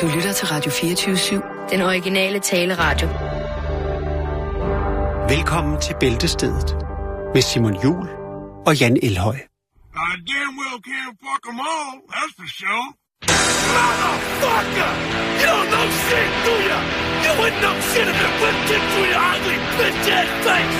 [0.00, 1.70] Du lytter til Radio 24-7.
[1.70, 3.08] Den originale taleradio.
[5.34, 6.76] Velkommen til Bæltestedet
[7.34, 8.08] med Simon Jul
[8.66, 9.34] og Jan Elhøj.
[9.34, 12.86] I damn well can't fuck them all, that's for sure.
[13.76, 14.92] Motherfucker!
[15.40, 16.78] You don't know shit, do ya?
[17.24, 20.78] You wouldn't know shit if it whipped into your ugly bitch ass face!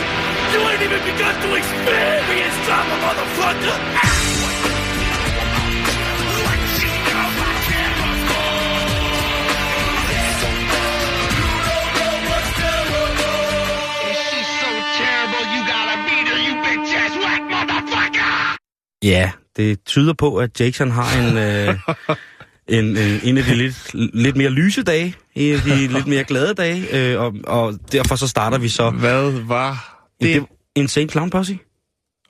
[0.53, 3.98] You ain't even begun to experience trauma, motherfucker!
[19.05, 21.75] Ja, det tyder på, at Jackson har en, øh,
[22.79, 26.25] en, en, en af de lidt, lidt mere lyse dage, en af de lidt mere
[26.25, 30.35] glade dage, øh, og, og derfor så starter vi så Hvad var det?
[30.35, 30.45] det?
[30.75, 31.59] Insane Clown Posse.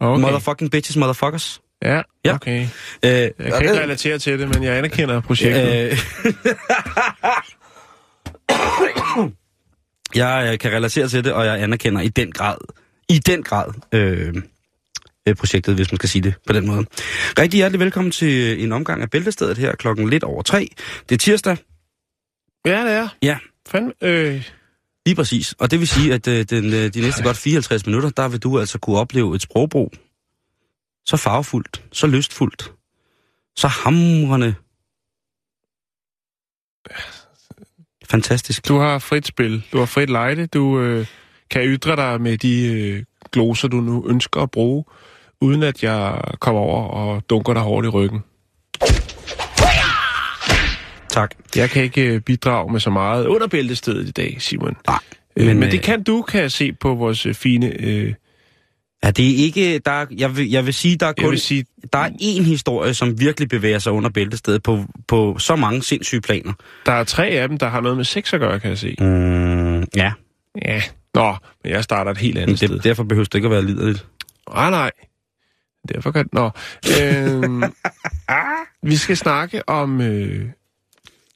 [0.00, 0.20] Okay.
[0.20, 1.60] Motherfucking bitches, motherfuckers.
[1.82, 2.34] Ja, Ja.
[2.34, 2.62] okay.
[2.62, 5.90] Øh, Jeg kan ikke relatere til det, men jeg anerkender projektet.
[5.92, 5.98] Øh,
[10.14, 12.56] jeg øh, kan relatere til det, og jeg anerkender i den grad,
[13.08, 14.34] i den grad, øh, øh,
[15.34, 16.84] projektet, hvis man skal sige det på den måde.
[17.38, 20.68] Rigtig hjertelig velkommen til en omgang af Bæltestedet her klokken lidt over tre.
[21.08, 21.56] Det er tirsdag.
[22.66, 23.08] Ja, det er.
[23.22, 24.50] Ja, Fand, øh,
[25.06, 25.52] lige præcis.
[25.52, 28.42] Og det vil sige, at øh, den, øh, de næste godt 54 minutter, der vil
[28.42, 29.92] du altså kunne opleve et sprogbrug.
[31.06, 32.72] Så farvefuldt, så lystfuldt,
[33.56, 34.54] så hamrende.
[38.10, 38.68] Fantastisk.
[38.68, 39.64] du har frit spil.
[39.72, 40.46] Du har frit lejde.
[40.46, 41.06] Du øh,
[41.50, 44.84] kan ytre dig med de øh, gloser, du nu ønsker at bruge,
[45.40, 48.20] uden at jeg kommer over og dunker dig hårdt i ryggen.
[51.10, 51.34] Tak.
[51.56, 54.76] Jeg kan ikke øh, bidrage med så meget under bæltestedet i dag, Simon.
[54.86, 54.98] Nej,
[55.36, 57.80] Øh, men, men, men det øh, kan du, kan jeg se på vores fine...
[57.80, 58.14] Øh,
[59.04, 59.78] Ja, det er ikke...
[59.78, 61.30] Der er, jeg, vil, jeg vil sige, der er jeg kun...
[61.30, 65.56] vil sige, Der er én historie, som virkelig bevæger sig under bæltestedet på, på så
[65.56, 66.52] mange sindssyge planer.
[66.86, 68.94] der er tre af dem, der har noget med sex at gøre, kan jeg se.
[69.00, 70.12] Mm, ja,
[70.64, 70.82] Ja.
[71.14, 71.34] Nå,
[71.64, 72.68] men jeg starter et helt andet sted.
[72.68, 74.06] det, derfor behøver det ikke at være liderligt.
[74.54, 74.90] Nej, nej.
[75.88, 76.28] Derfor kan...
[76.32, 76.50] Nå.
[77.00, 77.62] Øhm,
[78.90, 80.00] vi skal snakke om...
[80.00, 80.50] Øh,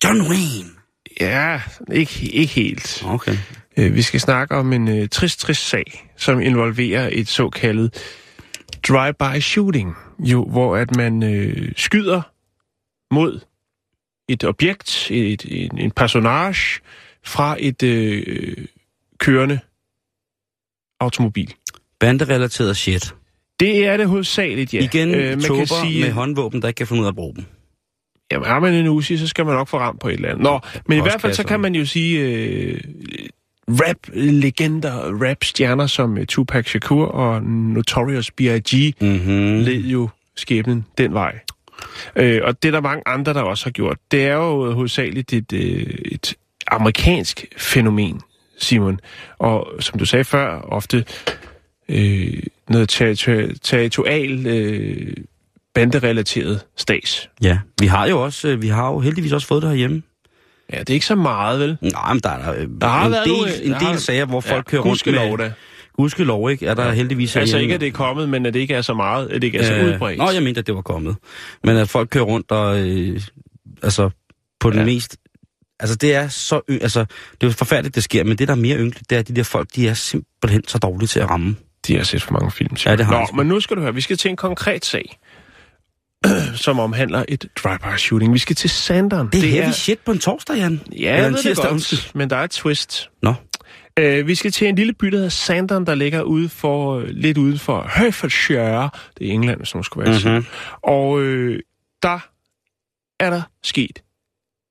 [0.05, 0.83] John Wayne!
[1.21, 1.61] ja,
[1.93, 3.05] ikke, ikke helt.
[3.07, 3.37] Okay.
[3.77, 7.95] Øh, vi skal snakke om en øh, trist, trist sag, som involverer et såkaldet
[8.89, 9.95] drive-by shooting.
[10.19, 12.23] Jo, hvor at man øh, skyder
[13.15, 13.41] mod
[14.29, 16.81] et objekt, et, en, en personage
[17.25, 18.67] fra et øh,
[19.19, 19.61] kørende
[21.01, 21.55] automobil.
[22.01, 23.15] Banderelateret shit.
[23.63, 24.81] Det er det hovedsageligt, ja.
[24.81, 27.35] Igen Øh, man tober sige, med håndvåben, der ikke kan finde ud af at bruge
[27.37, 27.45] dem.
[28.33, 30.43] Jamen, har man en Uzi, så skal man nok få ramt på et eller andet.
[30.43, 32.81] Nå, men i hvert fald så kan man jo sige, øh,
[33.69, 38.95] rap-legender, rap-stjerner som øh, Tupac Shakur og Notorious B.I.G.
[39.01, 39.59] Mm-hmm.
[39.59, 41.39] led jo skæbnen den vej.
[42.17, 43.97] Øh, og det er der mange andre, der også har gjort.
[44.11, 46.35] Det er jo hovedsageligt et, øh, et
[46.67, 48.21] amerikansk fænomen,
[48.59, 49.01] Simon.
[49.39, 51.05] Og som du sagde før, ofte
[51.89, 55.15] øh, noget territori- territorial øh,
[55.75, 57.31] banderelateret stats.
[57.43, 60.03] Ja, vi har jo også, øh, vi har jo heldigvis også fået det herhjemme.
[60.73, 61.77] Ja, det er ikke så meget, vel?
[61.81, 64.41] Nej, men der er der, Der har en, været del, en del har- sager, hvor
[64.41, 65.39] folk ja, kører rundt med...
[65.39, 65.53] da.
[65.97, 66.67] Gudskelov, ikke?
[66.67, 66.93] Er der ja.
[66.93, 69.35] heldigvis Altså ikke, at det er kommet, men at det ikke er så meget, at
[69.43, 70.19] det ikke er så Øh, udbredt.
[70.19, 71.17] Nå, jeg mente, at det var kommet.
[71.65, 72.89] Men at folk kører rundt og...
[72.89, 73.21] Øh,
[73.83, 74.11] altså,
[74.61, 74.85] på den Ja.
[74.85, 75.17] mest...
[75.81, 76.61] Altså, det er så...
[76.69, 79.21] Altså, det er jo forfærdeligt, det sker, men det, der er mere ynkeligt, det er,
[79.21, 81.57] at de der folk, de er simpelthen så dårlige til at ramme.
[81.87, 82.77] De har set for mange film.
[82.87, 85.19] Ja, det har Nå, men nu skal du høre, vi skal til en konkret sag,
[86.55, 88.33] som omhandler et drive-by shooting.
[88.35, 89.29] Vi skal til Sanderen.
[89.33, 89.73] Det er heavy er...
[89.73, 90.81] shit på en torsdag, Jan.
[90.93, 92.15] Ja, Eller jeg en ved det godt, undskyld.
[92.15, 93.11] men der er et twist.
[93.23, 93.35] Nå.
[94.01, 97.03] Uh, vi skal til en lille by, der hedder Sandern, der ligger ude for, uh,
[97.09, 98.91] lidt uden for Herefordshire.
[99.19, 100.29] Det er England, hvis man skulle være Mhm.
[100.33, 100.47] mm-hmm.
[100.83, 101.55] Og uh,
[102.03, 102.19] der
[103.21, 104.03] er der sket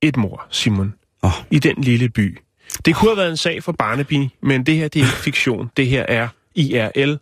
[0.02, 0.94] et mor, Simon,
[1.24, 1.32] Åh.
[1.52, 2.38] i den lille by.
[2.86, 5.70] Det kunne have været en sag for Barnaby, men det her det er ikke fiktion.
[5.78, 7.18] Det her er IRL,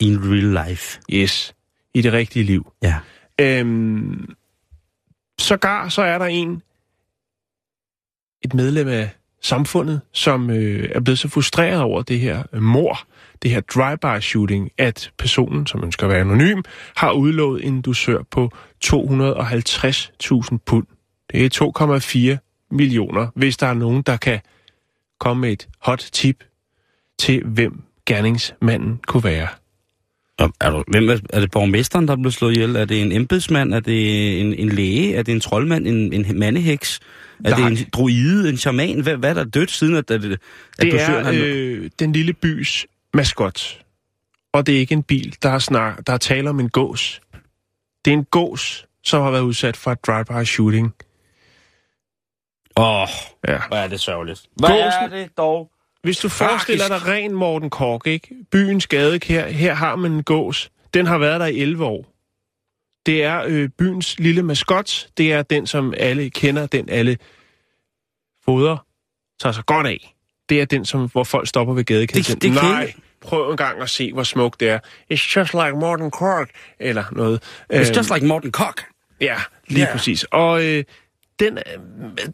[0.00, 1.00] In real life.
[1.12, 1.54] yes,
[1.94, 2.72] i det rigtige liv.
[2.82, 2.98] Ja.
[3.40, 4.34] Øhm,
[5.38, 6.62] sågar så er der en,
[8.42, 9.10] et medlem af
[9.42, 12.98] samfundet, som øh, er blevet så frustreret over det her øh, mor,
[13.42, 16.62] det her drive-by shooting, at personen, som ønsker at være anonym,
[16.96, 18.50] har udlovet en dusør på
[18.84, 20.86] 250.000 pund.
[21.32, 24.40] Det er 2,4 millioner, hvis der er nogen, der kan
[25.18, 26.44] komme med et hot tip
[27.18, 29.48] til, hvem gerningsmanden kunne være.
[30.60, 32.76] Er, du, hvem er, er det borgmesteren, der er blevet slået ihjel?
[32.76, 33.74] Er det en embedsmand?
[33.74, 35.14] Er det en, en læge?
[35.14, 35.86] Er det en troldmand?
[35.86, 37.00] En, en mandeheks?
[37.44, 37.68] Er Nej.
[37.70, 38.48] det en druide?
[38.48, 39.00] En shaman?
[39.00, 40.38] Hvad, hvad er der dødt siden, at, at, at
[40.80, 43.80] Det dusøren er har- øh, den lille bys maskot.
[44.52, 47.20] Og det er ikke en bil, der er, snak, der er tale om en gås.
[48.04, 50.94] Det er en gås, som har været udsat for et drive-by shooting.
[52.76, 53.08] Åh, oh,
[53.48, 53.58] Ja.
[53.68, 54.42] hvor er det sørgeligt.
[54.56, 55.70] Hvad Gåsen- er det dog?
[56.02, 58.28] Hvis du forestiller dig ren Morten Kork, ikke?
[58.50, 60.70] Byens gadekær, her har man en gås.
[60.94, 62.06] Den har været der i 11 år.
[63.06, 65.08] Det er øh, byens lille maskot.
[65.16, 67.18] Det er den, som alle kender, den alle
[68.44, 68.86] foder
[69.40, 70.14] tager sig godt af.
[70.48, 72.24] Det er den, som, hvor folk stopper ved gadekæden.
[72.24, 74.78] Det- det kan Nej, ikke- prøv en gang at se, hvor smukt det er.
[75.12, 76.50] It's just like Morten Kork,
[76.80, 77.42] eller noget.
[77.72, 78.84] It's just like Morten Koch.
[79.20, 79.36] Ja,
[79.68, 79.92] lige yeah.
[79.92, 80.24] præcis.
[80.30, 80.84] Og øh,
[81.40, 81.64] den, øh,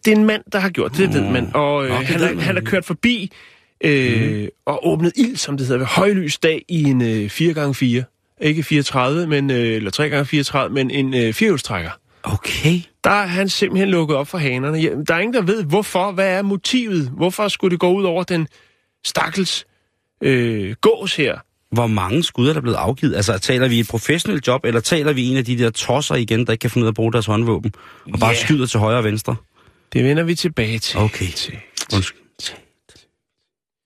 [0.05, 1.51] det er en mand, der har gjort det, det ved man.
[1.55, 3.33] Og øh, det han, er, han er kørt forbi
[3.81, 4.49] øh, mm.
[4.67, 8.37] og åbnet ild, som det hedder, ved højlys dag i en øh, 4x4.
[8.41, 9.91] Ikke 34, men, øh, eller
[10.67, 11.91] 3x34, men en øh, firehjulstrækker.
[12.23, 12.81] Okay.
[13.05, 14.79] Der er han simpelthen lukket op for hanerne.
[14.79, 16.13] Ja, Der er ingen, der ved, hvorfor.
[16.13, 17.11] Hvad er motivet?
[17.17, 18.49] Hvorfor skulle det gå ud over den
[19.05, 19.65] stakkels
[20.23, 21.39] øh, gås her?
[21.73, 23.17] Hvor mange skud er der blevet afgivet?
[23.17, 26.47] Altså, taler vi et professionelt job, eller taler vi en af de der tosser igen,
[26.47, 27.73] der ikke kan finde ud af at bruge deres håndvåben,
[28.13, 28.37] og bare Ja.
[28.37, 29.37] skyder til højre og venstre?
[29.93, 30.99] Det vender vi tilbage til.
[30.99, 31.27] Okay.
[31.37, 31.55] til.
[31.95, 32.21] Undskyld.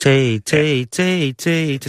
[0.01, 1.81] Tag, tag, tag, tag.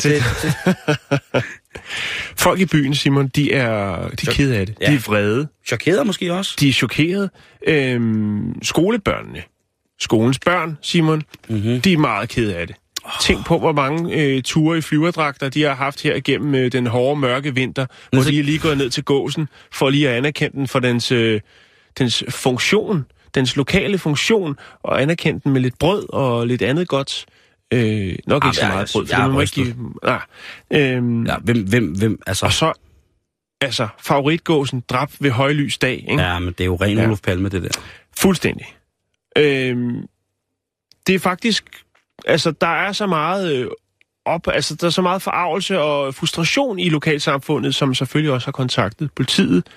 [2.37, 4.75] Folk i byen, Simon, de er, de er kede af det.
[4.81, 4.85] Ja.
[4.91, 5.47] De er vrede.
[5.67, 6.57] Chokeret måske også?
[6.59, 7.29] De er chokeret.
[7.67, 9.41] Øhm, skolebørnene,
[9.99, 11.81] skolens børn, Simon, Mm-hmm.
[11.81, 12.75] de er meget kede af det.
[13.21, 16.87] Tænk på, hvor mange øh, ture i flyverdragter, de har haft her igennem øh, den
[16.87, 20.15] hårde, mørke vinter, hvor så- de er lige gået ned til gåsen, for lige at
[20.15, 21.41] anerkende den for dens, øh,
[21.99, 23.05] dens funktion,
[23.35, 27.25] dens lokale funktion, og anerkende den med lidt brød og lidt andet godt.
[27.73, 29.75] Øh, nok Ah, ikke så meget brød, for det må man ikke give...
[30.03, 30.21] Nej.
[30.71, 32.45] Øhm, Ja, hvem, hvem, hvem, altså...
[32.45, 32.73] Og så,
[33.62, 36.23] altså, favoritgåsen dræbt ved højlys dag, ikke?
[36.23, 37.06] Ja, men det er jo ren Ja.
[37.06, 37.69] Olof Palme, det der.
[38.18, 38.65] Fuldstændig.
[39.38, 40.01] Øhm,
[41.07, 41.65] det er faktisk...
[42.25, 43.68] Altså, der er så meget øh,
[44.25, 44.47] op...
[44.47, 49.12] Altså, der er så meget forarvelse og frustration i lokalsamfundet, som selvfølgelig også har kontaktet
[49.15, 49.68] politiet,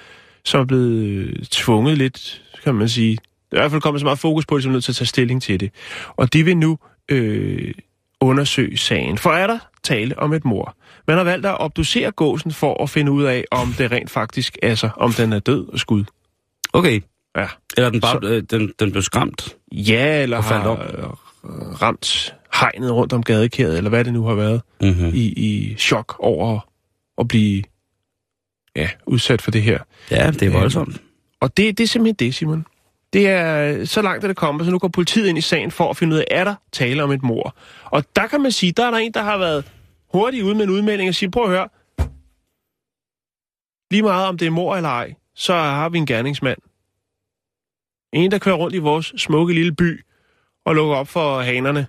[0.45, 3.19] som er blevet øh, tvunget lidt, kan man sige.
[3.51, 4.93] Der er i hvert fald kommet så meget fokus på det, som er nødt til
[4.93, 5.71] at tage stilling til det.
[6.17, 6.79] Og de vil nu
[7.09, 7.75] øh,
[8.21, 9.19] undersøge sagen.
[9.19, 10.77] For er der tale om et mor?
[11.07, 14.59] Man har valgt at obducere gåsen for at finde ud af, om det rent faktisk
[14.63, 16.05] er så, om den er død og skud.
[16.73, 17.01] Okay.
[17.37, 17.47] Ja.
[17.77, 19.57] Eller den, bare, øh, den, den blev skræmt.
[19.73, 20.79] Ja, eller Og faldt har op.
[20.95, 21.53] øh,
[21.83, 25.11] ramt hegnet rundt om gadekæret, eller hvad det nu har været, Mm-hmm.
[25.15, 26.61] i, i chok over
[27.19, 27.63] at blive
[28.77, 29.79] ja, udsat for det her.
[30.11, 31.03] Ja, det er voldsomt.
[31.41, 32.67] Og det, det er simpelthen det, Simon.
[33.15, 35.91] Det er så langt, at det kommer, så nu går politiet ind i sagen for
[35.91, 37.57] at finde ud af, er der tale om et mor?
[37.85, 39.73] Og der kan man sige, der er der en, der har været
[40.13, 41.69] hurtig ude med en udmelding og siger, prøv at høre,
[43.91, 46.59] lige meget om det er mor eller ej, så har vi en gerningsmand.
[48.13, 50.05] En, der kører rundt i vores smukke lille by
[50.67, 51.87] og lukker op for hanerne.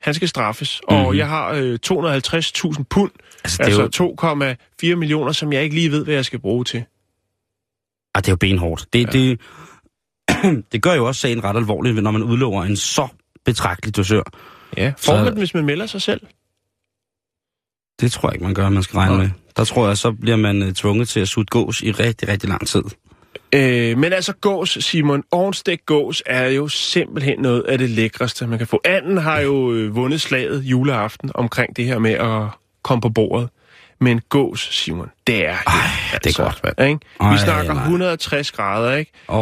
[0.00, 1.16] Han skal straffes, og Mhm.
[1.18, 3.10] jeg har øh, 250.000 pund,
[3.44, 4.56] Altså, er, jo, altså
[4.92, 6.84] 2,4 millioner, som jeg ikke lige ved, hvad jeg skal bruge til.
[8.14, 8.86] ah, det er jo benhårdt.
[8.92, 9.10] Det, ja.
[9.10, 9.40] det,
[10.72, 13.08] det gør jo også sagen ret alvorligt, når man udlover en så
[13.44, 14.22] betragtelig dosør.
[14.76, 16.20] Ja, får Så- man den, hvis man melder sig selv?
[18.00, 19.22] Det tror jeg ikke, man gør, man skal regne Nej.
[19.24, 19.30] med.
[19.56, 22.48] Der tror jeg, så bliver man uh, tvunget til at sutte gås i rigtig, rigtig
[22.48, 22.82] lang tid.
[23.54, 28.58] Øh, men altså gås, Simon, ovnstik gås er jo simpelthen noget af det lækreste, man
[28.58, 28.80] kan få.
[28.84, 32.42] Anden har jo øh, vundet slaget juleaften omkring det her med at
[32.82, 33.48] komme på bordet.
[34.00, 36.88] Men gås, Simon, det er Ej, det er godt, mand.
[36.90, 37.00] Ikke?
[37.20, 37.82] Ej, Vi snakker nej.
[37.82, 39.12] 160 grader, ikke?
[39.28, 39.36] Åh,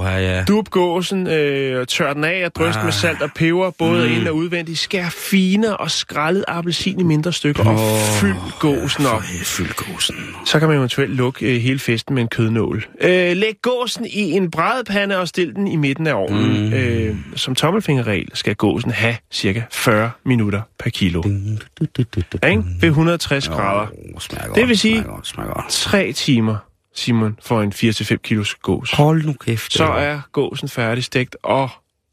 [0.00, 0.44] oh, ja, ja.
[0.44, 2.84] Dub gåsen, øh, tør den af og dryst Ah.
[2.84, 4.14] med salt og peber, både Mm.
[4.14, 4.78] ind- og udvendigt.
[4.78, 9.22] Skær fine og skrællet appelsin i mindre stykker, og Åh, fyld gåsen op.
[9.22, 10.16] Ja, fyld gåsen.
[10.46, 12.86] Så kan man eventuelt lukke øh, hele festen med en kødnål.
[13.00, 16.66] Øh, læg gåsen i en brædepande og stil den i midten af ovnen.
[16.66, 16.72] Mm.
[16.72, 21.22] Øh, som tommelfingerregel skal gåsen have cirka 40 minutter per kilo.
[21.26, 22.62] Ikke?
[22.80, 23.86] Ved 160 grader.
[23.86, 25.70] Oh, Det vil sige- godt, smager godt.
[25.72, 26.56] 3 timer,
[26.94, 28.90] Simon, for en 4-5 kilos gås.
[28.92, 29.72] Hold nu kæft.
[29.72, 31.68] Så er gåsen færdigstegt, og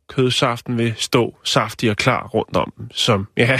[0.09, 2.73] kødsaften vil stå saftig og klar rundt om.
[2.91, 3.59] Som, ja,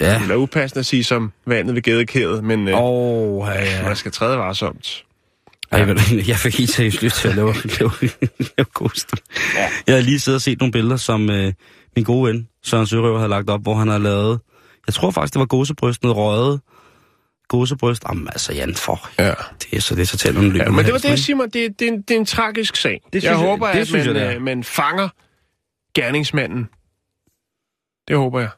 [0.00, 0.18] Ja.
[0.18, 3.84] det er upassende at sige som vandet ved gædekædet, men øh, Åh, oh, ja, ja.
[3.86, 5.04] man skal træde varsomt.
[5.70, 7.90] Ej, jeg, ved- jeg fik helt seriøst lyst til at lave, lave,
[8.38, 8.90] lave.
[9.56, 9.68] Ja.
[9.86, 11.52] Jeg har lige siddet og set nogle billeder, som øh,
[11.96, 14.40] min gode ven, Søren Sørøver, havde lagt op, hvor han har lavet...
[14.86, 16.60] Jeg tror faktisk, det var gåsebryst, noget røget
[17.52, 18.02] gåsebryst.
[18.08, 19.32] Jamen altså, Jan, for Ja.
[19.62, 21.50] det er så det så talt om Ja, men det var det, Simon.
[21.50, 23.00] Det, det, er en, det er en tragisk sag.
[23.06, 25.08] Det jeg synes jeg- håber, det at synes man, jeg, øh, man fanger
[25.94, 26.68] gerningsmanden.
[28.08, 28.50] Det håber jeg.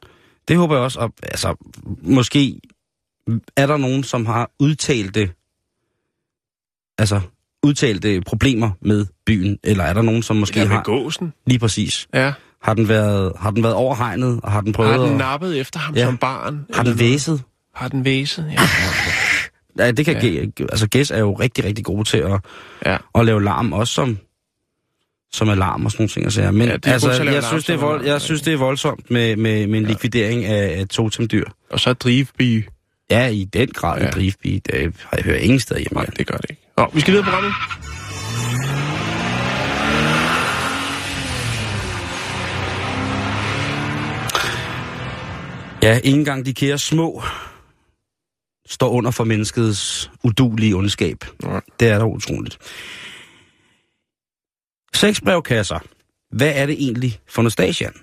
[0.47, 0.99] Det håber jeg også.
[0.99, 1.55] Og, altså,
[2.03, 2.59] måske
[3.57, 5.31] er der nogen, som har udtalt det,
[6.97, 7.21] altså
[7.63, 10.83] udtalte problemer med byen, eller er der nogen, som måske Ja, har...
[10.83, 11.33] gåsen.
[11.47, 12.07] Lige præcis.
[12.13, 12.33] Ja.
[12.61, 15.79] Har den været, har den været overhegnet, og har den prøvet Har den nappet efter
[15.79, 16.05] ham Ja.
[16.05, 16.65] som barn?
[16.73, 17.41] Har den væset?
[17.75, 18.45] Har den væset?
[18.51, 18.59] Ja.
[19.79, 20.29] Ja, det kan Ja.
[20.59, 20.65] ja.
[20.71, 22.39] altså Gæs er jo rigtig, rigtig gode til at,
[22.85, 22.97] ja.
[23.15, 24.17] at lave larm, også som,
[25.33, 26.25] som alarm og sådan nogle ting.
[26.25, 28.57] Altså, men Ja, ja, altså, jeg, alarm synes, det er vold, jeg synes, det er
[28.57, 31.45] voldsomt med, med, med en likvidering af et totemdyr.
[31.71, 32.65] Og så drivby.
[33.11, 34.05] Ja, i den grad Ja.
[34.07, 34.61] en drivbi.
[34.71, 35.95] Det har jeg hørt ingen steder hjemme.
[35.95, 36.61] Nej, det gør det ikke.
[36.77, 37.53] Nå, vi skal videre på programmet.
[45.83, 47.23] Ja, ikke engang de kære små
[48.69, 51.17] står under for menneskets udulige ondskab.
[51.43, 51.61] Nej.
[51.79, 52.57] Det er da utroligt.
[54.93, 55.79] Sexbrevkasser.
[56.31, 57.93] Hvad er det egentlig for Nostasian?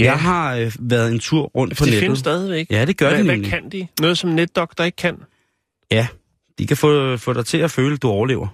[0.00, 0.04] Ja.
[0.04, 2.00] Jeg har øh, været en tur rundt på de nettet.
[2.02, 2.66] findes stadigvæk.
[2.70, 3.50] Ja, det gør hvad, de hvad nemlig.
[3.50, 3.86] kan de?
[4.00, 5.16] Noget, som NetDoctor ikke kan?
[5.90, 6.06] Ja,
[6.58, 8.48] de kan få, få dig til at føle, at du overlever.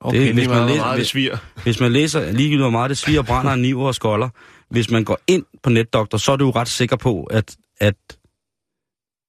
[0.00, 1.38] Okay, Det- det, hvis man meget, læser- det hvis- sviger.
[1.62, 4.28] Hvis man læser ligegyldigt, hvor meget det sviger, brænder, niver og skolder,
[4.70, 7.94] hvis man går ind på NetDoktor, så er du jo ret sikker på, at, at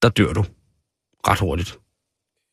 [0.02, 0.46] der dør du
[1.28, 1.78] ret hurtigt.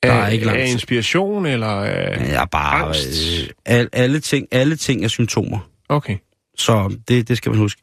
[0.03, 0.61] Der er ikke langt.
[0.61, 1.67] Af inspiration, eller...
[1.67, 3.43] af- Ja, bare Angst.
[3.43, 5.59] øh, al, alle, ting, alle ting er symptomer.
[5.89, 6.17] Okay.
[6.57, 7.81] Så det, det skal man huske.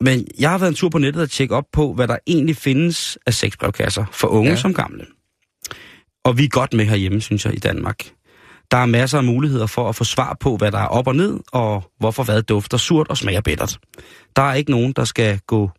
[0.00, 2.56] Men jeg har været en tur på nettet og tjekke op på, hvad der egentlig
[2.56, 4.50] findes af sexbrevkasser for unge.
[4.50, 4.56] Ja.
[4.56, 5.06] som gamle.
[6.24, 7.98] Og vi er godt med herhjemme, synes jeg, i Danmark.
[8.70, 11.16] Der er masser af muligheder for at få svar på, hvad der er op og
[11.16, 13.78] ned, og hvorfor hvad dufter surt og smager bittert.
[14.36, 15.70] Der er ikke nogen, der skal gå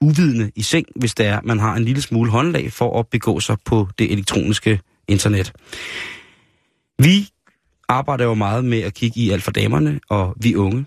[0.00, 3.40] uvidende i seng, hvis det er, man har en lille smule håndlag for at begå
[3.40, 5.52] sig på det elektroniske internet.
[6.98, 7.28] Vi
[7.88, 10.86] arbejder jo meget med at kigge i alt for damerne og vi unge.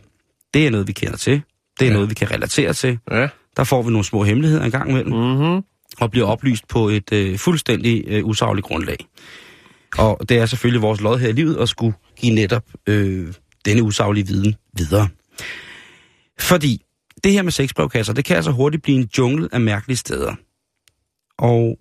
[0.53, 1.41] Det er noget, vi kender til.
[1.79, 1.93] Det er ja.
[1.93, 2.99] Noget, vi kan relatere til.
[3.11, 3.27] Ja.
[3.57, 5.19] Der får vi nogle små hemmeligheder en gang imellem, mm.
[5.19, 5.63] Mm-hmm.
[5.99, 8.97] og bliver oplyst på et øh, fuldstændig øh, usagligt grundlag.
[9.97, 13.33] Og det er selvfølgelig vores lod her i livet at skulle give netop øh,
[13.65, 15.07] denne usaglige viden videre.
[16.39, 16.81] Fordi
[17.23, 20.35] det her med sexbrevkasser, det kan altså hurtigt blive en jungle af mærkelige steder.
[21.37, 21.77] Og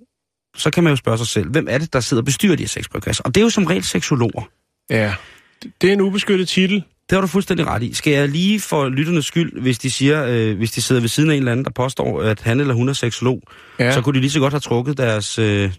[0.57, 2.63] så kan man jo spørge sig selv, hvem er det, der sidder og bestyrer de
[2.63, 3.23] her sexbrevkasser?
[3.25, 4.49] Og det er jo som regel seksologer.
[4.91, 5.15] Ja.
[5.63, 6.77] Det- er en ubeskyttet titel.
[7.11, 7.95] Det har du fuldstændig ret i.
[7.95, 11.31] Skal jeg lige for lytternes skyld, hvis de siger, øh, hvis de sidder ved siden
[11.31, 13.43] af en eller anden, der påstår, at han eller hun er seksolog.
[13.79, 13.93] Ja.
[13.93, 15.73] så kunne de lige så godt have trukket deres, øh,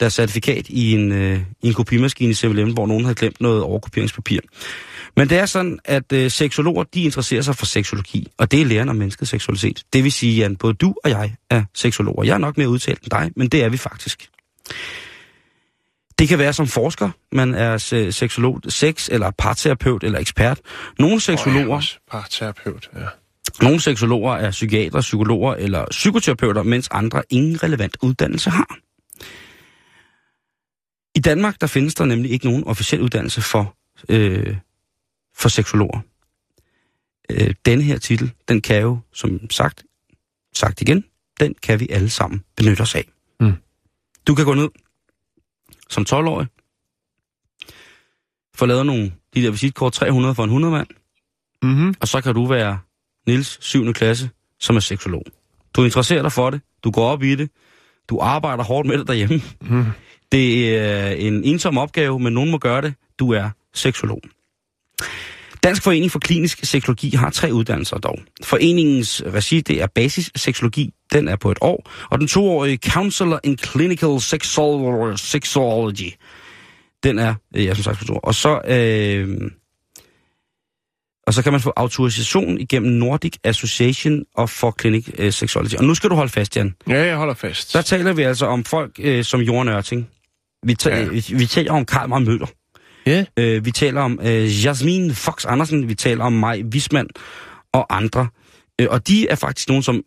[0.00, 3.62] deres certifikat i en, øh, i en kopimaskine i 7 hvor nogen havde glemt noget
[3.62, 4.40] overkopieringspapir.
[5.16, 8.64] Men det er sådan, at øh, seksologer, de interesserer sig for seksologi, og det er
[8.64, 9.82] læren om menneskets seksualitet.
[9.92, 12.24] Det vil sige, at både du og jeg er seksologer.
[12.24, 14.28] Jeg er nok mere udtalt end dig, men det er vi faktisk.
[16.18, 20.60] Det kan være som forsker, man er se- seksolog, sex- eller parterapeut eller ekspert.
[20.98, 23.06] Nogle seksologer, Oh, parterapeut, ja.
[23.62, 28.76] nogle seksologer er psykiater, psykologer eller psykoterapeuter, mens andre ingen relevant uddannelse har.
[31.14, 33.74] I Danmark der findes der nemlig ikke nogen officiel uddannelse for,
[34.08, 34.56] øh,
[35.34, 36.00] for seksologer.
[37.30, 39.84] Øh, denne her titel, den kan jo, som sagt,
[40.54, 41.04] sagt igen,
[41.40, 43.08] den kan vi alle sammen benytte os af.
[43.40, 43.52] Mm.
[44.26, 44.68] Du kan gå ned
[45.90, 46.46] som 12-årig,
[48.54, 50.86] få lavet nogle, de der visitkort 300 for en 100 mand,
[51.62, 51.94] Mm-hmm.
[52.00, 52.78] og så kan du være
[53.26, 53.92] Nils 7.
[53.92, 55.24] klasse, som er seksolog.
[55.74, 57.50] Du interesserer dig for det, du går op i det,
[58.08, 59.40] du arbejder hårdt med det derhjemme.
[59.60, 59.84] Mm.
[60.32, 62.94] Det er en ensom opgave, men nogen må gøre det.
[63.18, 64.20] Du er seksolog.
[65.62, 68.18] Dansk Forening for Klinisk Seksologi har tre uddannelser dog.
[68.44, 73.58] Foreningens regi, det er basisseksologi, den er på et år, og den toårige Counselor in
[73.58, 76.12] Clinical Sexol- Sexology,
[77.02, 78.20] den er, øh, ja, som sagt, på to år.
[78.20, 79.50] Og så, øh,
[81.26, 85.74] og så kan man få autorisation igennem Nordic Association of for Clinic øh, Sexology.
[85.78, 86.74] Og nu skal du holde fast, Jan.
[86.88, 87.72] Ja, jeg holder fast.
[87.72, 90.08] Der taler vi altså om folk øh, som Jorden Ørting.
[90.66, 91.04] Vi, ta- Ja.
[91.04, 92.46] vi, vi taler om Karl Møller.
[93.06, 93.24] Ja.
[93.36, 95.88] Øh, vi taler om øh, Jasmine Fox Andersen.
[95.88, 97.08] Vi taler om Maj Wisman
[97.72, 98.28] og andre.
[98.80, 100.02] Øh, og de er faktisk nogen, som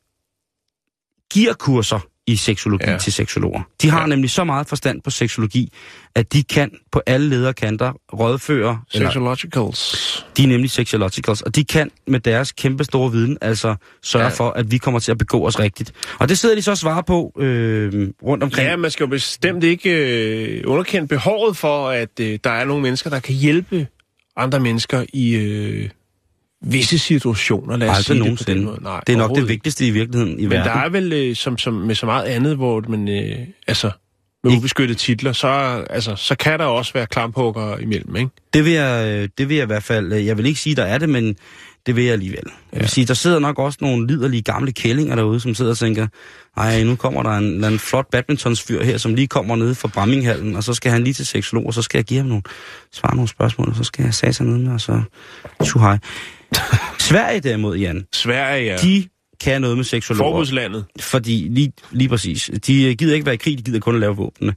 [1.34, 2.98] giver kurser i seksologi ja.
[2.98, 3.62] Til seksologer.
[3.82, 4.06] De har ja.
[4.06, 5.74] Nemlig så meget forstand på seksologi,
[6.16, 10.26] at de kan på alle lederkanter rådføre, eller Sexologicals.
[10.38, 14.26] de er nemlig sexologicals, og de kan med deres kæmpe store viden altså sørge.
[14.26, 14.30] Ja.
[14.32, 15.94] for, at vi kommer til at begå os rigtigt.
[16.20, 18.70] Og det sidder de så og svarer på øh, rundt omkring.
[18.70, 22.84] Ja, man skal jo bestemt ikke øh, underkende behovet for, at øh, der er nogle
[22.84, 23.88] mennesker, der kan hjælpe
[24.38, 25.90] andre mennesker i øh,
[26.62, 27.78] visse situationer.
[27.78, 28.60] Lad os Aldrig sige nogensinde.
[28.60, 28.84] det på den måde.
[28.84, 30.68] Nej, det er nok det vigtigste i virkeligheden i Men verden.
[30.68, 33.92] der er vel, øh, som, som, med så meget andet, hvor man, øh, altså,
[34.44, 35.48] med Ikke- ubeskyttede titler, så,
[35.90, 38.30] altså, så kan der også være klamphugger imellem, ikke?
[38.54, 40.76] Det vil, jeg, øh, det vil jeg i hvert fald, øh, jeg vil ikke sige,
[40.76, 41.36] der er det, men
[41.86, 42.44] det vil jeg alligevel.
[42.72, 42.88] Jeg vil Ja.
[42.88, 46.08] sige, der sidder nok også nogle liderlige gamle kællinger derude, som sidder og tænker,
[46.58, 50.56] ej, nu kommer der en, en flot badmintonsfyr her, som lige kommer ned fra Bramminghallen,
[50.56, 52.44] og så skal han lige til seksolog, og så skal jeg give ham nogle,
[52.94, 55.02] svare nogle spørgsmål, og så skal jeg sige sig ned med, og så
[55.64, 55.98] tju hej.
[57.00, 58.78] Sverige derimod, Jan, Sverige, ja.
[58.78, 59.08] de
[59.42, 60.32] kan noget med seksologer.
[60.32, 60.86] Forbudslandet.
[61.00, 64.16] Fordi, lige, lige præcis, de gider ikke være i krig, de gider kun at lave
[64.16, 64.56] våbnene.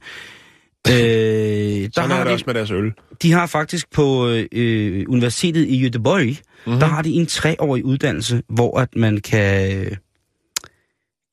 [0.87, 2.93] Øh, der Sådan har er det de, også med deres øl.
[3.21, 6.79] de har faktisk på øh, universitetet i Göteborg, mm-hmm.
[6.79, 9.97] der har de en treårig uddannelse, hvor at man kan,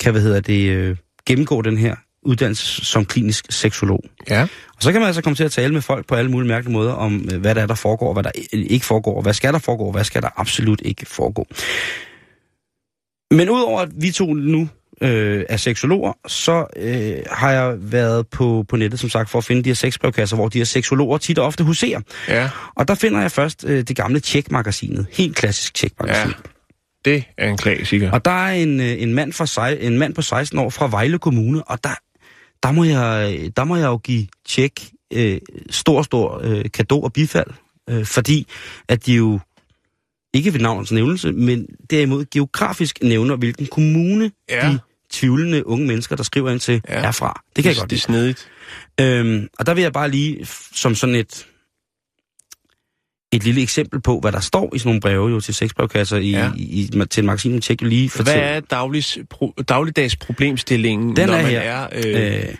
[0.01, 0.97] kan hvad hedder det, øh,
[1.27, 1.97] gennemgå den her
[2.27, 4.05] uddannelse som klinisk seksolog.
[4.31, 4.43] Ja.
[4.77, 6.73] Og så kan man altså komme til at tale med folk på alle mulige mærkelige
[6.73, 9.59] måder om, øh, hvad der er, der foregår, hvad der ikke foregår, hvad skal der
[9.59, 11.47] foregå, og hvad skal der absolut ikke foregå.
[13.31, 14.69] Men udover at vi to nu
[15.03, 19.45] øh, er seksologer, så øh, har jeg været på, på nettet, som sagt, for at
[19.45, 22.01] finde de her sexbrevkasser, hvor de her seksologer tit og ofte huserer.
[22.29, 25.07] Ja, Og der finder jeg først øh, det gamle Tjek-magasinet.
[25.13, 26.31] Helt klassisk Tjek-magasin.
[26.31, 26.51] ja.
[27.05, 28.11] Det er en klassiker.
[28.11, 31.19] Og der er en, øh, en, mand fra, en mand på 16 år fra Vejle
[31.19, 31.91] Kommune, og der,
[32.63, 37.13] der, må, jeg, der må jeg jo give tjek øh, stor, stor øh, kado og
[37.13, 37.51] bifald,
[37.91, 38.47] øh, fordi
[38.89, 39.41] at de jo
[40.35, 44.69] ikke ved navnets nævnelse, men derimod geografisk nævner, hvilken kommune Ja.
[44.73, 44.79] de
[45.13, 46.95] tvivlende unge mennesker, der skriver ind til, Ja.
[46.95, 47.43] er fra.
[47.57, 48.35] Det kan jeg godt Det er lide.
[48.37, 48.49] snedigt.
[49.01, 51.47] Øhm, og der vil jeg bare lige, som sådan et,
[53.33, 56.31] et lille eksempel på, hvad der står i sådan nogle breve jo til sexbrevkasser i,
[56.31, 56.51] Ja.
[56.57, 58.41] i, i, til magasin Tjek lige Hvad fortælle.
[58.43, 61.61] er dagligs, pro, dagligdags problemstillingen, Den når er man her.
[61.61, 62.55] er, øh, Øh,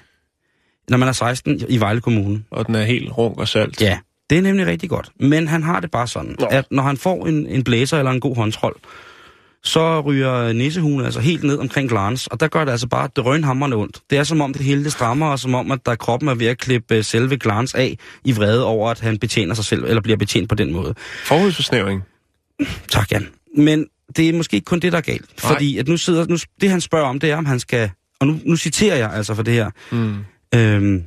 [0.89, 2.43] når man er 16 i Vejle Kommune.
[2.51, 3.81] og den er helt runk og salt?
[3.83, 3.99] Ja,
[4.31, 5.11] det er nemlig rigtig godt.
[5.21, 6.47] Men han har det bare sådan, Nå.
[6.51, 8.77] at når han får en, en blæser eller en god håndtrol,
[9.63, 13.77] så ryger nissehulen altså helt ned omkring glans, og der gør det altså bare drønhammerende
[13.77, 14.01] ondt.
[14.11, 16.35] Det er som om det hele det strammer, og som om at der kroppen er
[16.35, 19.85] ved at klippe øh, selve glans af i vrede over, at han betjener sig selv,
[19.85, 20.95] eller bliver betjent på den måde.
[21.25, 22.03] Forhudsforsnævring.
[22.93, 23.29] Tak, Jan.
[23.57, 23.87] Men
[24.17, 25.43] det er måske ikke kun det, der er galt.
[25.43, 25.53] Nej.
[25.53, 27.91] Fordi at nu sidder, nu, det han spørger om, det er, om han skal...
[28.21, 29.71] Og nu, nu citerer jeg altså for det her.
[29.93, 30.25] Mm.
[30.55, 31.05] Øhm,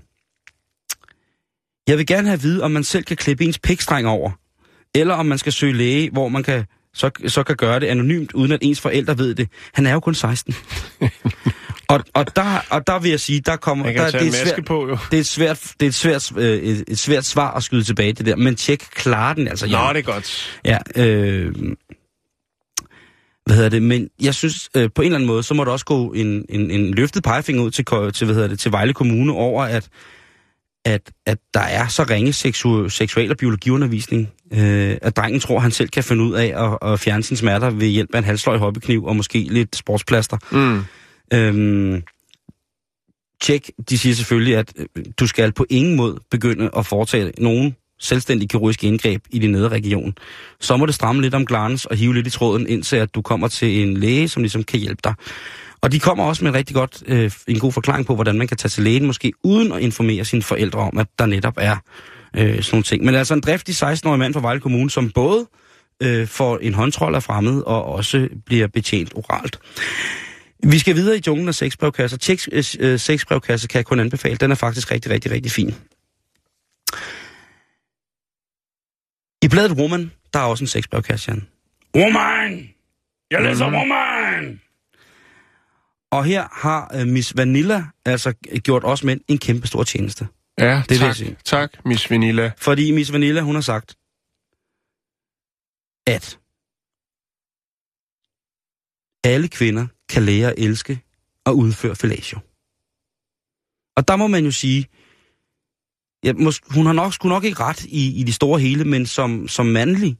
[1.87, 4.31] jeg vil gerne have at vide, om man selv kan klippe ens pikstreng over.
[4.95, 8.33] Eller om man skal søge læge, hvor man kan, så, så kan gøre det anonymt,
[8.33, 9.49] uden at ens forældre ved det.
[9.73, 10.55] Han er jo kun 16.
[11.89, 13.85] og, og, der, og der vil jeg sige, der kommer...
[13.85, 14.97] Der, en det, er maske svært, på, jo.
[15.11, 17.83] det er et svært, det er et svært, øh, et, et svært svar at skyde
[17.83, 18.35] tilbage det der.
[18.35, 19.67] Men tjek, klarer den altså.
[19.67, 19.95] Nå, Jan.
[19.95, 20.59] det er godt.
[20.65, 21.53] Ja, øh,
[23.45, 25.71] hvad hedder det, men jeg synes, øh, på en eller anden måde, så må der
[25.71, 28.93] også gå en, en, en løftet pegefinger ud til, til, hvad hedder det, til Vejle
[28.93, 29.89] Kommune over, at,
[30.85, 35.71] at, at der er så ringe seksu, seksual- og biologiundervisning, øh, at drengen tror, han
[35.71, 38.57] selv kan finde ud af at, at fjerne sine smerter ved hjælp af en halvsløj
[38.57, 40.37] hobbykniv og måske lidt sportsplaster.
[40.51, 40.83] Mm.
[41.33, 42.03] Øhm,
[43.41, 47.75] tjek, de siger selvfølgelig, at øh, du skal på ingen måde begynde at foretage nogen
[47.99, 50.13] selvstændig kirurgisk indgreb i din nedre region.
[50.59, 53.21] Så må det stramme lidt om glans og hive lidt i tråden, indtil at du
[53.21, 55.13] kommer til en læge, som ligesom kan hjælpe dig.
[55.81, 58.47] Og de kommer også med en rigtig godt, øh, en god forklaring på, hvordan man
[58.47, 61.75] kan tage til lægen, måske uden at informere sine forældre om, at der netop er
[62.35, 63.05] øh, sådan nogle ting.
[63.05, 65.47] Men altså en driftig 16-årig mand fra Vejle Kommune, som både
[66.03, 69.59] øh, får en håndtrol af fremmed, og også bliver betjent oralt.
[70.63, 72.17] Vi skal videre i junglen af sexbrevkasser.
[72.17, 74.35] Tjek øh, øh, sexbrevkasse kan jeg kun anbefale.
[74.35, 75.75] Den er faktisk rigtig, rigtig, rigtig fin.
[79.41, 81.47] I bladet Woman, der er også en sexbrevkasse, Jan.
[81.95, 82.69] Woman!
[83.31, 84.59] Jeg læser Mhm.
[86.11, 90.27] Og her har øh, Miss Vanilla altså gjort os mænd en kæmpe stor tjeneste.
[90.59, 91.15] Ja, vil jeg tak.
[91.15, 91.37] sige.
[91.45, 92.51] Tak, Miss Vanilla.
[92.57, 93.97] Fordi Miss Vanilla, hun har sagt,
[96.07, 96.39] at
[99.23, 101.01] alle kvinder kan lære at elske
[101.45, 102.39] og udføre fellatio.
[103.95, 104.87] Og der må man jo sige,
[106.23, 109.05] ja, mås- hun har nok, skulle nok ikke ret i, i det store hele, men
[109.05, 110.17] som, som mandlig,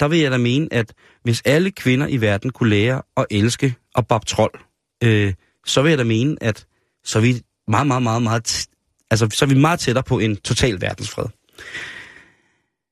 [0.00, 3.74] der vil jeg da mene, at hvis alle kvinder i verden kunne lære at elske
[3.94, 4.65] og bab trold,
[5.04, 5.32] øh,
[5.66, 6.66] så vil jeg da mene, at
[7.04, 8.66] så er vi meget, meget, meget, meget,
[9.10, 11.26] altså, så er vi meget tættere på en total verdensfred.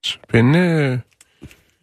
[0.04, 1.00] Spændende.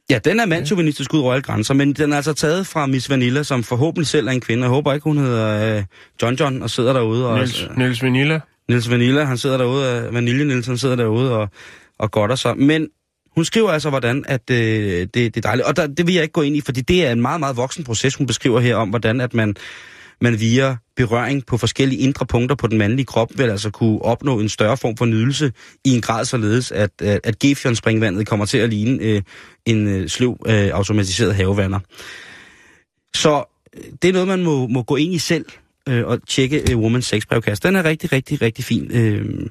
[0.10, 3.44] Ja, den er mandsjuvenistisk ud alle grænser, men den er altså taget fra Miss Vanilla,
[3.44, 4.64] som forhåbentlig selv er en kvinde.
[4.64, 5.84] Jeg håber ikke, hun hedder øh,
[6.22, 7.30] John John og sidder derude.
[7.30, 8.40] Og, Niels, Niels Vanilla.
[8.70, 11.50] Niels Vanilla, han sidder derude, og Vanille Niels, han sidder derude og,
[12.00, 12.58] og godter sig.
[12.58, 12.88] Men
[13.36, 15.68] hun skriver altså, hvordan at, øh, det, det er dejligt.
[15.68, 17.58] Og der, det vil jeg ikke gå ind i, fordi det er en meget, meget
[17.58, 19.56] voksen proces, hun beskriver her om, hvordan at man,
[20.22, 24.40] man via berøring på forskellige indre punkter på den mandlige krop vil altså kunne opnå
[24.40, 25.52] en større form for nydelse
[25.86, 29.22] i en grad således, at, at, at Gefjernspringvandet kommer til at ligne øh,
[29.66, 31.80] en øh, sløv øh, automatiseret havevander.
[33.16, 33.44] Så
[33.78, 35.46] øh, det er noget, man må, må gå ind i selv
[35.90, 37.64] øh, og tjekke øh, Woman's Sex brevkasse.
[37.64, 38.92] Den er rigtig, rigtig, rigtig fin.
[38.94, 39.48] Øh,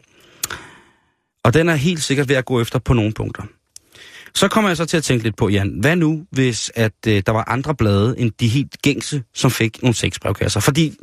[1.45, 3.43] og den er helt sikkert ved at gå efter på nogle punkter.
[4.35, 7.23] Så kommer jeg så til at tænke lidt på, Jan, hvad nu, hvis at øh,
[7.27, 10.61] der var andre blade end de helt gængse, som fik nogle sexbrevkasser?
[10.61, 10.97] Fordi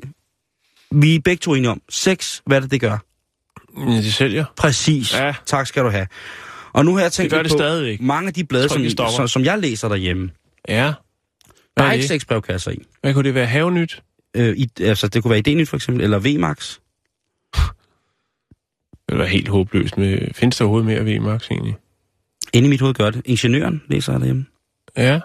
[0.91, 2.97] vi er begge to enige om, sex, hvad er det, det gør?
[3.77, 4.45] Ja, de sælger.
[4.57, 5.13] Præcis.
[5.13, 5.33] Ja.
[5.45, 6.07] Tak skal du have.
[6.73, 8.01] Og nu har jeg tænkt Det gør det på stadigvæk.
[8.01, 10.31] mange af de blade, Jeg tror som, som, som jeg læser derhjemme.
[10.67, 10.73] Ja.
[10.83, 10.93] Der
[11.75, 12.77] Hvad er er ikke sexbrevkasser i.
[13.01, 13.45] Hvad kunne det være?
[13.45, 14.03] Havenyt?
[14.35, 16.77] Øh, i altså, det kunne være Idényt for eksempel, eller VMAX.
[19.09, 19.97] Det var helt håbløst.
[19.97, 21.75] Med, findes der overhovedet mere VMAX egentlig?
[22.53, 23.21] Inde i mit hoved gør det.
[23.25, 24.45] Ingeniøren læser jeg derhjemme.
[24.97, 25.19] Ja.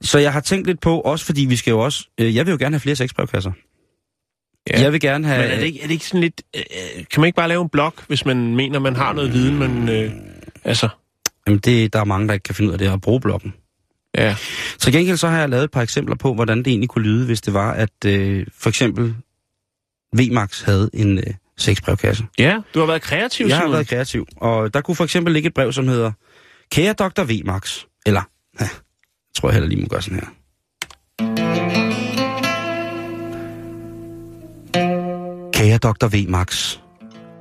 [0.00, 2.08] Så jeg har tænkt lidt på, også fordi vi skal jo også...
[2.20, 3.52] Øh, jeg vil jo gerne have flere sexbrevkasser.
[4.70, 4.80] ja.
[4.80, 5.42] Jeg vil gerne have...
[5.42, 6.42] Men er det, ikke, er det ikke sådan lidt...
[6.56, 6.62] Øh,
[7.10, 9.88] kan man ikke bare lave en blog, hvis man mener, man har noget viden, men...
[9.88, 10.12] Øh,
[10.64, 10.88] altså...
[11.46, 13.54] Jamen, det, der er mange, der ikke kan finde ud af det at bruge bloggen.
[14.14, 14.36] Ja.
[14.78, 17.26] Til gengæld så har jeg lavet et par eksempler på, hvordan det egentlig kunne lyde,
[17.26, 19.14] hvis det var, at øh, for eksempel
[20.16, 21.24] VMAX havde en øh,
[21.58, 22.24] sexbrevkasse.
[22.38, 23.72] Ja, du har været kreativ, Jeg har Simon.
[23.72, 26.12] været kreativ, og der kunne for eksempel ligge et brev, som hedder
[26.72, 27.22] Kære Dr.
[27.22, 27.78] VMAX.
[28.06, 28.22] Eller,
[28.60, 28.70] ja, jeg
[29.36, 30.26] tror jeg heller lige må gøre sådan her.
[35.52, 36.06] Kære Dr.
[36.06, 36.78] VMAX.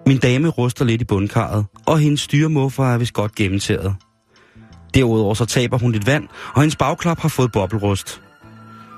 [0.08, 3.96] Min dame ruster lidt i bundkarret, og hendes styremuffer er vist godt gennemtaget.
[4.94, 8.22] Derudover så taber hun lidt vand, og hendes bagklap har fået bobbelrust.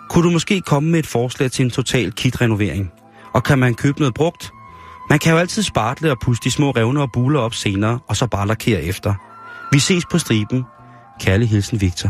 [0.10, 2.92] Kunne du måske komme med et forslag til en total kit-renovering?
[3.34, 4.52] Og kan man købe noget brugt?
[5.10, 8.16] Man kan jo altid spartle og puste de små revner og buler op senere, og
[8.16, 9.14] så bare lakere efter.
[9.72, 10.66] Vi ses på striben.
[11.20, 12.10] Kærlig hilsen, Victor.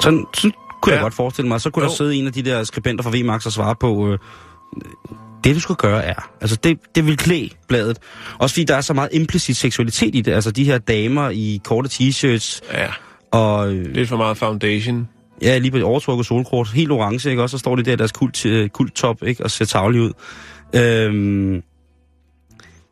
[0.00, 0.96] Sådan, sådan kunne ja.
[0.96, 1.60] Jeg godt forestille mig.
[1.60, 1.88] Så kunne jo.
[1.88, 4.18] der sidde en af de der skribenter fra VMAX og svare på, øh,
[5.44, 7.98] det du skal gøre er, altså det, det vil klæde bladet.
[8.38, 10.32] Også fordi der er så meget implicit seksualitet i det.
[10.32, 12.88] Altså de her damer i korte t-shirts Ja,
[13.32, 15.08] og øh, lidt for meget foundation.
[15.42, 17.42] Ja, lige på et overtrukket solkort, helt orange, ikke?
[17.42, 19.44] Og så står de der deres kult, øh, kulttop, ikke?
[19.44, 20.12] Og ser tavlige ud.
[20.74, 21.62] Øhm,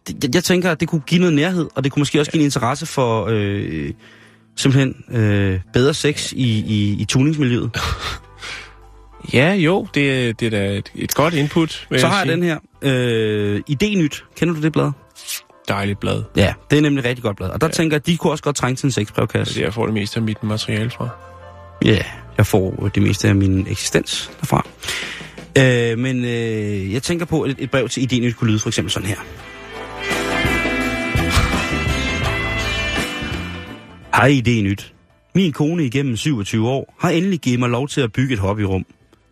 [0.07, 2.33] det, jeg- jeg tænker, at det kunne give noget nærhed, og det kunne måske også
[2.33, 3.91] give en interesse for øh,
[4.57, 7.71] simpelthen øh, bedre sex i, i, i tuningsmiljøet.
[9.33, 11.87] Ja, jo, det, er- det er da et, et godt input.
[11.99, 12.33] Så har jeg sige.
[12.37, 12.59] den her.
[12.83, 14.25] Øh, Idé-nyt.
[14.37, 14.91] Kender du det blad?
[15.69, 16.23] Dejligt blad.
[16.37, 17.49] Ja, det er nemlig et rigtig godt blad.
[17.51, 17.71] Og der ja.
[17.73, 19.61] Tænker jeg, at de kunne også godt trænge til en Det er sexbrevkasse.
[19.61, 21.09] jeg får det meste af mit materiale fra.
[21.85, 22.03] Ja,
[22.37, 24.67] jeg får det meste af min eksistens derfra.
[25.59, 28.69] Øh, men øh, jeg tænker på, at et, et brev til ideen kunne lyde for
[28.69, 29.17] eksempel sådan her.
[34.15, 34.91] Hej Idényt.
[35.35, 38.87] Min kone igennem 27 år har endelig givet mig lov til at bygge et hobbyrum.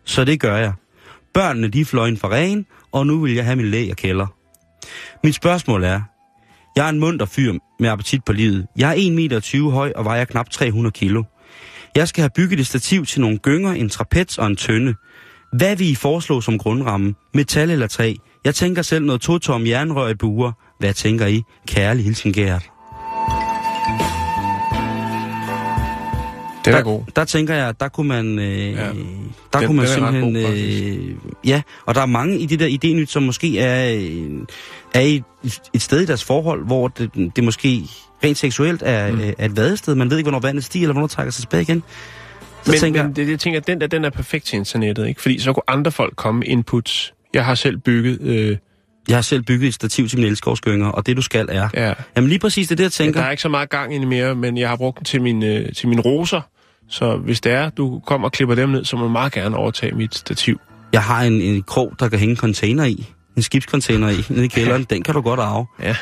[0.05, 0.73] Så det gør jeg.
[1.33, 4.27] Børnene de fløj ind for ren, og nu vil jeg have min læg og kælder.
[5.23, 6.01] Mit spørgsmål er,
[6.75, 8.67] jeg er en munter fyr med appetit på livet.
[8.77, 11.23] Jeg er 1,20 meter høj og vejer knap 300 kilo.
[11.95, 14.95] Jeg skal have bygget et stativ til nogle gynger, en trapez og en tønde.
[15.57, 17.15] Hvad vil I foreslå som grundramme?
[17.33, 18.15] Metal eller træ?
[18.45, 20.51] Jeg tænker selv noget to-tom jernrør i buer.
[20.79, 21.41] Hvad tænker I?
[21.67, 22.69] Kærlig hilsen, Gert.
[26.65, 27.01] Den er god.
[27.15, 28.85] Der tænker jeg, der kunne man, øh, ja.
[29.53, 32.59] Der Den- kunne man den simpelthen, god, øh, ja, og der er mange i det
[32.59, 34.31] der idényt, som måske er, øh,
[34.93, 37.83] er i et, et sted i deres forhold, hvor det, det måske
[38.23, 39.19] rent seksuelt er, mm.
[39.37, 39.95] er et vadested.
[39.95, 41.83] Man ved ikke, hvornår vandet stiger, eller hvornår det trækker sig tilbage igen.
[42.63, 45.07] Så Men, tænker men det, jeg tænker, at den der, den er perfekt til internettet,
[45.07, 45.21] ikke?
[45.21, 47.13] Fordi så kunne andre folk komme med inputs.
[47.33, 48.21] Jeg har selv bygget...
[48.21, 48.57] Øh,
[49.07, 51.69] jeg har selv bygget et stativ til mine elskovsgynger, og det du skal er.
[51.73, 53.19] ja, Jamen lige præcis det det, jeg Ja, tænker.
[53.19, 55.43] der er ikke så meget gang i mere, men jeg har brugt den til, min,
[55.43, 56.41] øh, til mine roser.
[56.89, 59.55] Så hvis det er, du kommer og klipper dem ned, så må du meget gerne
[59.57, 60.59] overtage mit stativ.
[60.93, 63.05] Jeg har en, en krog, der kan hænge en container i.
[63.35, 64.83] En skibscontainer i, nede i kælderen.
[64.83, 65.65] Den kan du godt arve.
[65.81, 65.95] Ja.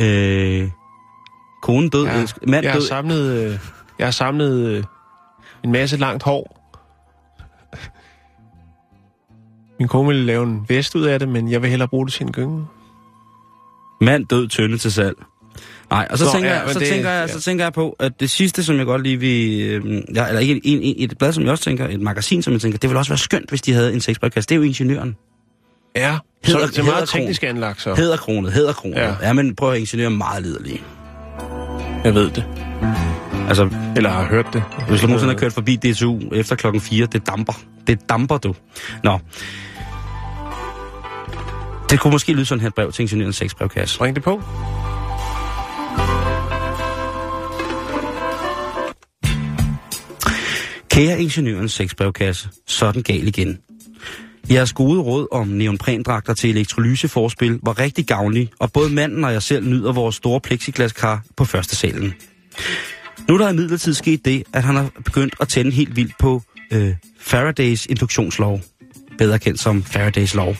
[0.00, 0.68] Øh,
[1.64, 2.26] konen død, Ja, ja.
[2.48, 3.58] mand Jeg har samlet, øh,
[3.98, 4.84] jeg har samlet øh,
[5.64, 6.60] en masse langt hår.
[9.78, 12.14] Min kone ville lave en vest ud af det, men jeg vil hellere bruge det
[12.14, 12.66] til en gynge.
[14.00, 15.16] Mand død tønde til salg.
[15.90, 17.32] Nej, og så, Nå, tænker, ja, jeg, så, det- tænker jeg, ja.
[17.32, 19.60] så tænker jeg på, at det sidste, som jeg godt lige vil...
[19.70, 22.52] Øh, ja, eller ikke en, en, et blad, som jeg også tænker, et magasin, som
[22.52, 24.48] jeg tænker, det ville også være skønt, hvis de havde en sexbrevkasse.
[24.48, 25.16] Det er jo ingeniøren.
[25.96, 27.20] Ja, Heder- så det er meget hæderkron.
[27.20, 27.94] teknisk anlagt, så.
[27.94, 28.96] Hæderkronet, hæderkronet.
[28.96, 29.14] Ja.
[29.22, 29.32] Ja.
[29.32, 30.82] men prøv at ingeniøren meget liderlig.
[32.04, 32.44] Jeg ved det.
[33.48, 34.62] Altså, Eller har hørt det.
[34.88, 37.52] hvis du nogensinde har kørt forbi DSU efter klokken 4, det damper.
[37.86, 38.54] Det damper, du.
[39.04, 39.18] Nå.
[41.90, 44.00] Det kunne måske lyde sådan her brev til ingeniørens sexbrevkasse.
[44.00, 44.42] Ring det på.
[50.90, 53.58] Kære ingeniørens sexbrevkasse, så den gal igen.
[54.50, 59.42] Jeres gode råd om neonprændragter til elektrolyseforspil var rigtig gavnlig, og både manden og jeg
[59.42, 62.14] selv nyder vores store plexiglaskar på første salen.
[63.28, 66.42] Nu er der imidlertid sket det, at han har begyndt at tænde helt vildt på
[66.70, 68.60] øh, Faradays induktionslov,
[69.18, 70.56] bedre kendt som Faradays lov.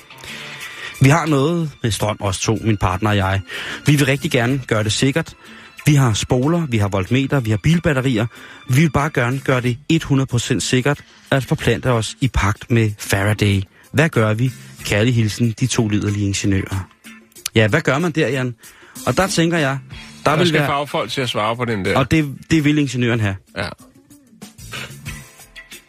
[1.01, 3.41] Vi har noget med strøm, os to, min partner og jeg.
[3.87, 5.35] Vi vil rigtig gerne gøre det sikkert.
[5.87, 8.27] Vi har spoler, vi har voltmeter, vi har bilbatterier.
[8.69, 13.63] Vi vil bare gerne gøre det 100% sikkert at forplante os i pagt med Faraday.
[13.95, 14.51] Hvad gør vi?
[14.85, 16.89] Kærlig hilsen, de to liderlige ingeniører.
[17.55, 18.55] Ja, hvad gør man der, Jan?
[19.07, 19.79] Og der tænker jeg,
[20.25, 20.69] der, Der vil skal være...
[20.69, 21.99] fagfolk til at svare på den der.
[21.99, 23.37] Og det, det vil ingeniøren have.
[23.57, 23.69] Ja.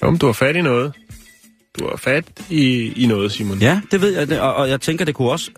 [0.02, 0.94] Men du har fat i noget.
[1.80, 3.60] du har fat i, i noget, Simon.
[3.60, 5.52] Ja, det ved jeg, og, og jeg tænker, det kunne også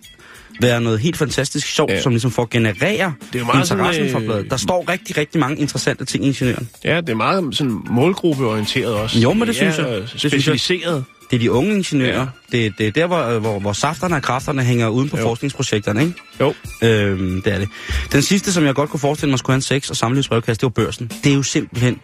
[0.62, 1.96] være noget helt fantastisk sjovt, Ja.
[1.96, 2.02] ja.
[2.02, 4.50] som ligesom får generere Det er meget sådan, interessen for øh, bladet.
[4.52, 6.70] Der står rigtig, rigtig mange interessante ting i ingeniøren.
[6.84, 9.20] Ja, det er meget sådan målgruppeorienteret også.
[9.20, 9.96] Jo, men det synes er, jeg.
[10.02, 11.04] øh, Det synes jeg.
[11.30, 12.20] Det er de unge ingeniører.
[12.20, 12.58] Ja.
[12.58, 15.24] Det, det er der, hvor, hvor, hvor safterne og kræfterne hænger uden på jo.
[15.24, 16.14] forskningsprojekterne, ikke?
[16.40, 16.54] Jo.
[16.84, 17.70] Øhm, det er det.
[18.12, 20.66] Den sidste, som jeg godt kunne forestille mig skulle have en sex- og samlivsbrevkast, det
[20.66, 21.12] var børsen.
[21.24, 22.00] Det er jo simpelthen...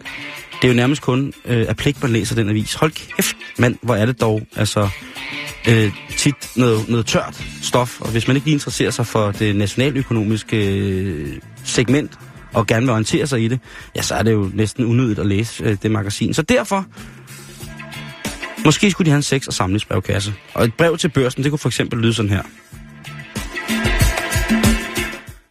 [0.62, 2.74] Det er jo nærmest kun øh, af pligt, man læser den avis.
[2.74, 4.88] Hold kæft, mand, hvor er det dog altså
[5.68, 8.00] øh, tit noget, noget tørt stof.
[8.00, 12.18] Og hvis man ikke lige interesserer sig for det nationaløkonomiske øh, segment,
[12.52, 13.60] og gerne vil orientere sig i det,
[13.96, 16.34] ja, så er det jo næsten unødigt at læse øh, det magasin.
[16.34, 16.86] Så derfor
[18.64, 20.34] Måske skulle de have en sex- og samlingsbrevkasse.
[20.54, 22.42] Og et brev til børsen, det kunne for eksempel lyde sådan her.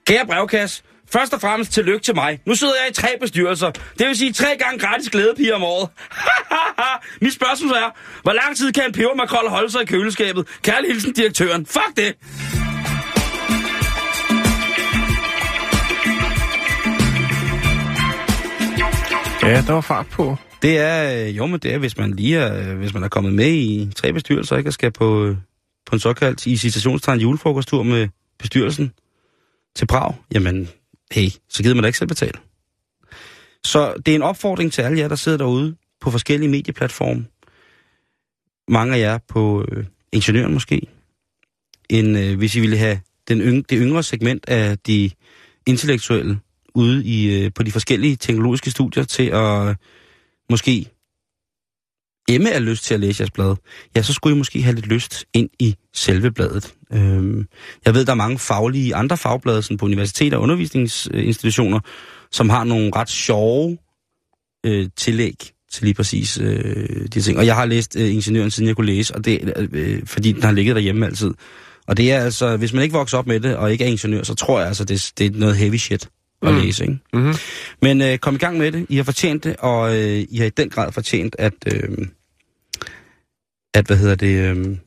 [0.07, 2.39] Kære brevkasse, først og fremmest tillykke til mig.
[2.45, 3.71] Nu sidder jeg i tre bestyrelser.
[3.99, 5.89] Det vil sige tre gange gratis glædepiger om året.
[7.21, 10.47] Mit spørgsmål er, hvor lang tid kan en pebermakrol holde sig i køleskabet?
[10.61, 11.65] Kærlig hilsen direktøren.
[11.65, 12.15] Fuck det!
[19.47, 20.37] Ja, der var fart på.
[20.61, 23.07] Det er, øh, jo, men det er, hvis man lige er, øh, hvis man er
[23.07, 25.37] kommet med i tre bestyrelser, ikke, og skal på, øh,
[25.85, 28.07] på en såkaldt i citationstegn julefrokosttur med
[28.39, 28.91] bestyrelsen
[29.75, 30.69] til Prag, jamen,
[31.11, 32.39] hey, så gider man da ikke selv betale.
[33.65, 37.25] Så det er en opfordring til alle jer, der sidder derude på forskellige medieplatforme.
[38.67, 40.81] Mange af jer på øh, Ingeniøren måske.
[41.89, 45.09] En, øh, hvis I ville have den yng, det yngre segment af de
[45.67, 46.39] intellektuelle
[46.75, 49.75] ude i, øh, på de forskellige teknologiske studier til at øh,
[50.49, 50.89] måske
[52.29, 53.55] Emme er lyst til at læse jeres blad,
[53.95, 56.73] ja, så skulle I måske have lidt lyst ind i selve bladet.
[56.93, 57.47] Øhm,
[57.85, 61.79] jeg ved, der er mange faglige andre fagblade sådan på universiteter og undervisningsinstitutioner,
[62.31, 63.77] som har nogle ret sjove
[64.65, 67.37] øh, tillæg til lige præcis øh, de ting.
[67.37, 70.43] Og jeg har læst øh, Ingeniøren, siden jeg kunne læse, og det, øh, fordi den
[70.43, 71.33] har ligget derhjemme altid.
[71.87, 74.23] Og det er altså, hvis man ikke vokser op med det, og ikke er ingeniør,
[74.23, 76.09] så tror jeg altså, det, det er noget heavy shit
[76.43, 76.59] at Mm.
[76.61, 76.99] læse, ikke?
[77.13, 77.33] Mm-hmm.
[77.81, 78.85] Men øh, kom i gang med det.
[78.89, 81.97] I har fortjent det, og øh, I har i den grad fortjent, at, øh,
[83.73, 84.77] at hvad hedder det, øh,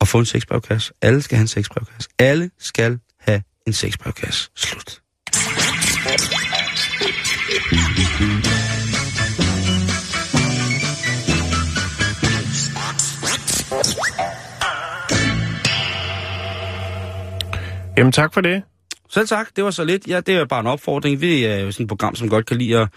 [0.00, 0.92] at få en sexbrevkasse.
[1.02, 2.08] Alle skal have en sexbrevkasse.
[2.18, 4.50] Alle skal have en sexbrevkasse.
[4.56, 5.00] Slut.
[17.96, 18.62] Jamen, tak for det.
[19.14, 20.08] Selv tak, det var så lidt.
[20.08, 21.20] Ja, det er bare en opfordring.
[21.20, 22.88] Vi er jo sådan et program, som godt kan lide at...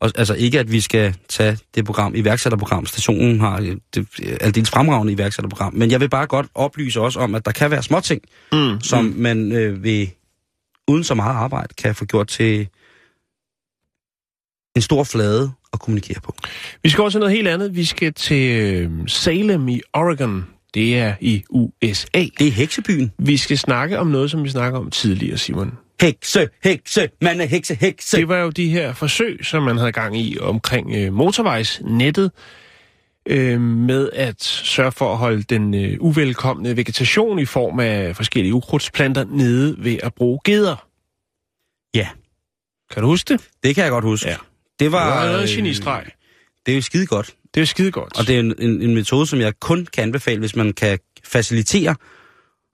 [0.00, 2.86] Og, altså ikke, at vi skal tage det program, iværksætterprogram.
[2.86, 4.06] Stationen har øh, det,
[4.40, 5.74] aldeles fremragende iværksætterprogram.
[5.74, 8.22] Men jeg vil bare godt oplyse også om, at der kan være småting,
[8.52, 8.80] Mm.
[8.80, 9.14] som mm.
[9.16, 10.06] man øh, ved,
[10.88, 12.68] uden så meget arbejde kan få gjort til
[14.76, 16.34] en stor flade at kommunikere på.
[16.82, 17.76] Vi skal til noget helt andet.
[17.76, 20.51] Vi skal til øh, Salem i Oregon.
[20.74, 22.24] Det er i USA.
[22.38, 23.12] Det er heksebyen.
[23.18, 25.72] Vi skal snakke om noget, som vi snakker om tidligere, Simon.
[26.00, 28.16] Hekse, hekse, man er hekse, hekse.
[28.16, 32.30] Det var jo de her forsøg, som man havde gang i omkring øh, motorvejsnettet,
[33.26, 38.54] øh, med at sørge for at holde den øh, uvelkomne vegetation i form af forskellige
[38.54, 40.86] ukrudtsplanter nede ved at bruge geder.
[41.94, 42.08] Ja.
[42.92, 43.48] Kan du huske det?
[43.62, 44.28] Det kan jeg godt huske.
[44.28, 44.36] Ja.
[44.80, 46.04] Det var, Det var noget øh, genistreg.
[46.66, 47.34] Det er jo skide godt.
[47.54, 48.18] Det er skide godt.
[48.18, 50.98] Og det er en, en, en metode, som jeg kun kan anbefale, hvis man kan
[51.24, 51.94] facilitere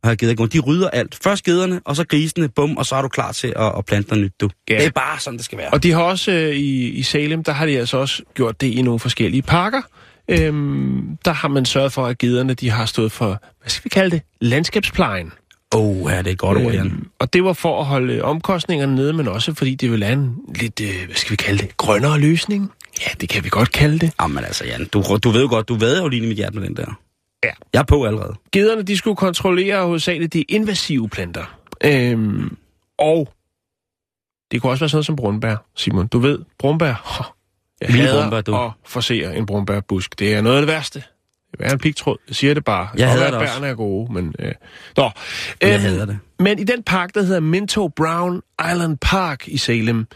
[0.03, 0.59] at have gående.
[0.59, 1.19] De rydder alt.
[1.23, 4.11] Først gederne, og så grisene, bum, og så er du klar til at, at plante
[4.11, 4.51] noget nyt, du.
[4.71, 4.75] Ja.
[4.79, 5.71] Det er bare sådan, det skal være.
[5.71, 8.67] Og de har også øh, i, i Salem, der har de altså også gjort det
[8.67, 9.83] i nogle forskellige parker.
[10.29, 13.89] Øhm, der har man sørget for, at gederne de har stået for, hvad skal vi
[13.89, 15.33] kalde det, landskabsplejen.
[15.75, 16.87] Åh, oh, ja, det er et godt ord, Jan.
[16.87, 20.19] Øhm, og det var for at holde omkostningerne nede, men også fordi det ville have
[20.19, 22.73] en lidt, øh, hvad skal vi kalde det, grønnere løsning.
[23.01, 24.13] Ja, det kan vi godt kalde det.
[24.21, 26.67] Jamen altså, Jan, du, du ved jo godt, du ved jo lige mit hjerte med
[26.69, 27.01] den der.
[27.45, 27.51] Ja.
[27.73, 28.35] Jeg er på allerede.
[28.53, 31.59] Gederne, de skulle kontrollere hovedsageligt de invasive planter.
[31.85, 32.57] Øhm,
[32.99, 33.33] og
[34.51, 36.07] det kunne også være sådan noget som brunbær, Simon.
[36.07, 36.89] Du ved, brunbær,
[37.21, 37.27] oh,
[37.81, 38.57] jeg Vilde hader brunbær, du.
[38.57, 40.19] at forsere en brunbærbusk.
[40.19, 41.03] Det er noget af det værste.
[41.59, 42.17] Det er en pigtråd.
[42.29, 42.89] Jeg siger det bare.
[42.97, 43.65] Jeg Og hader det også.
[43.65, 44.35] Er gode, men...
[44.39, 44.53] Øh.
[44.97, 45.11] Nå.
[45.63, 46.19] Jeg Øhm, hader det.
[46.39, 50.07] Men i den park, der hedder Minto Brown Island Park i Salem,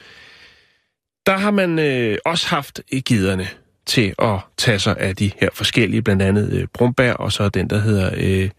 [1.26, 3.48] der har man øh, også haft giderne
[3.86, 7.70] til at tage sig af de her forskellige, blandt andet øh, brumbær, og så den,
[7.70, 8.50] der hedder øh,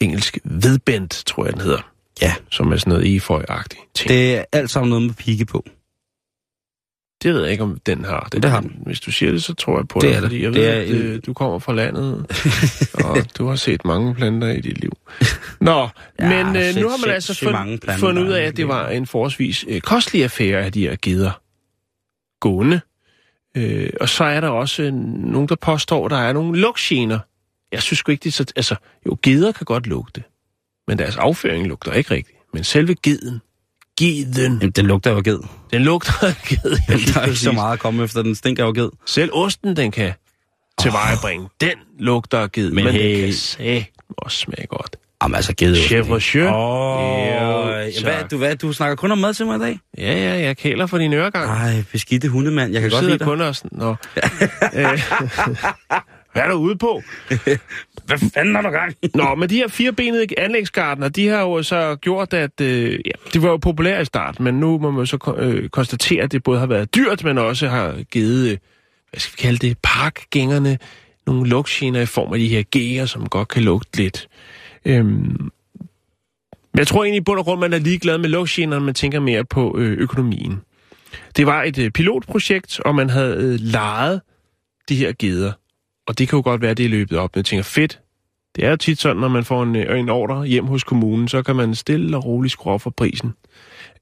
[0.00, 1.90] engelsk vedbent, tror jeg, den hedder.
[2.22, 2.34] Ja.
[2.50, 4.08] Som er sådan noget eføj-agtigt ting.
[4.08, 4.16] Det...
[4.18, 5.64] Det er alt sammen noget med pigge på.
[7.22, 8.28] det ved jeg ikke, om den har.
[8.32, 8.72] Det har den.
[8.86, 10.22] Hvis du siger det, så tror jeg på Det det, er det.
[10.28, 12.26] fordi jeg Det ved, er at en- øh, du kommer fra landet,
[13.04, 14.92] og du har set mange planter i dit liv.
[15.60, 15.88] Nå,
[16.20, 18.68] Ja, men øh, set nu har man altså fund, planter, fundet ud af, at det
[18.68, 21.40] var en forholdsvis øh, kostelig affære af de her geder
[22.40, 22.80] gående.
[23.56, 27.18] Øh, og så er der også øh, nogen, der påstår, at der er nogle lugtgener.
[27.72, 28.44] Jeg synes ikke, det er så...
[28.56, 30.22] Altså, jo, geder kan godt lugte,
[30.88, 32.38] men deres afføring lugter ikke rigtigt.
[32.54, 33.40] Men selve geden,
[33.98, 35.38] geden, Jamen, den lugter jo ged.
[35.72, 36.78] den lugter af ged.
[36.88, 38.88] Ja, Der er ikke så meget at komme efter, den stinker jo af ged.
[39.06, 40.12] Selv osten, den kan
[40.80, 41.48] tilvejebringe.
[41.60, 43.22] Den lugter af ged, Men men, hey.
[43.22, 43.84] den kan
[44.18, 44.96] også smage godt.
[45.22, 49.34] Jamen altså, ged er jo Chèvre Åh, hvad, du, hvad, du snakker kun om mad
[49.34, 49.78] til mig i dag?
[49.98, 51.50] Ja, ja, jeg kæler for din øregang.
[51.50, 53.26] Ej, beskidte hundemand, jeg kan Du godt lide dig.
[53.26, 53.88] kun og sådan, Nå.
[54.74, 54.84] Øh,
[56.32, 57.02] Hvad er der ude på?
[58.06, 58.94] Hvad fanden har du gang?
[59.14, 63.42] Nå, men de her firebenede anlægsgardener, de har jo så gjort, at øh, ja, de
[63.42, 66.58] var jo populære i starten, men nu må man så øh, konstatere, at det både
[66.58, 68.58] har været dyrt, men også har givet, øh,
[69.10, 70.78] hvad skal vi kalde det, parkgængerne
[71.26, 74.28] nogle lugtgener i form af de her geer, som godt kan lugte lidt.
[74.86, 75.50] Øhm,
[76.76, 79.44] jeg tror egentlig i bund og grund, man er ligeglad med lugtgenerne, man tænker mere
[79.44, 80.60] på øh, økonomien.
[81.36, 84.20] Det var et øh, pilotprojekt, og man havde øh, lejet
[84.88, 85.52] de her geder.
[86.06, 87.30] Og det kan jo godt være, det er løbet op.
[87.34, 88.00] Men jeg tænker, fedt,
[88.56, 91.28] det er jo tit sådan, når man får en, øh, en ordre hjem hos kommunen,
[91.28, 93.34] så kan man stille og roligt skrue op for prisen.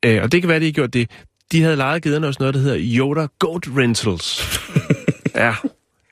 [0.04, 1.10] Øh, og det kan være, de har gjort det.
[1.52, 4.60] De havde lejet gederne hos noget, der hedder Yoda Goat Rentals.
[5.34, 5.54] ja.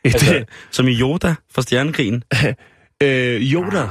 [0.05, 2.25] Et, Altså, som i Yoda fra Stjernekrigen.
[3.03, 3.89] øh, Yoda.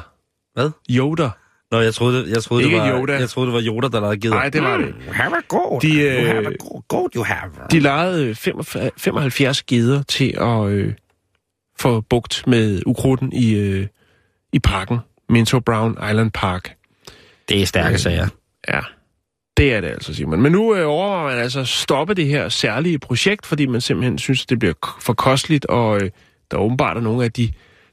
[0.54, 0.70] Hvad?
[0.90, 1.30] Yoda.
[1.72, 3.14] Nå, jeg troede, jeg troede, Ikke det var, Yoda.
[3.14, 4.34] jeg troede, det var Yoda, der lavede geder.
[4.36, 5.00] Nej, det var det ikke.
[5.12, 5.82] Have a goat.
[5.82, 7.52] De, you øh, have a go- goat, you have.
[7.72, 10.94] De lejede øh, 75 75 geder til at øh,
[11.80, 13.88] få bugt med ukrudten i, øh,
[14.54, 14.98] i parken.
[15.30, 16.76] Minto Brown Island Park.
[17.50, 18.28] Det er stærke sager.
[18.70, 18.80] Ja,
[19.58, 20.42] det er det altså, Simon.
[20.42, 24.18] Men nu øh, overvejer man altså at stoppe det her særlige projekt, fordi man simpelthen
[24.18, 26.10] synes, at det bliver for kosteligt, og øh,
[26.52, 27.52] der er åbenbart er nogle af de,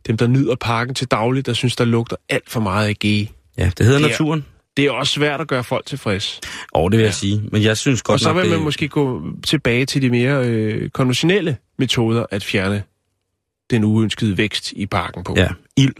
[0.08, 3.28] dem, der nyder parken til dagligt, der synes, der lugter alt for meget af ge.
[3.58, 4.44] Ja, det hedder Det er- naturen.
[4.76, 6.40] Det er også svært at gøre folk tilfreds.
[6.72, 7.42] Og det vil jeg sige.
[7.52, 8.50] Men jeg synes godt Og så nok, vil det...
[8.58, 12.82] man måske gå tilbage til de mere øh, konventionelle metoder at fjerne
[13.70, 15.34] den uønskede vækst i parken på.
[15.36, 15.94] Ja, ild.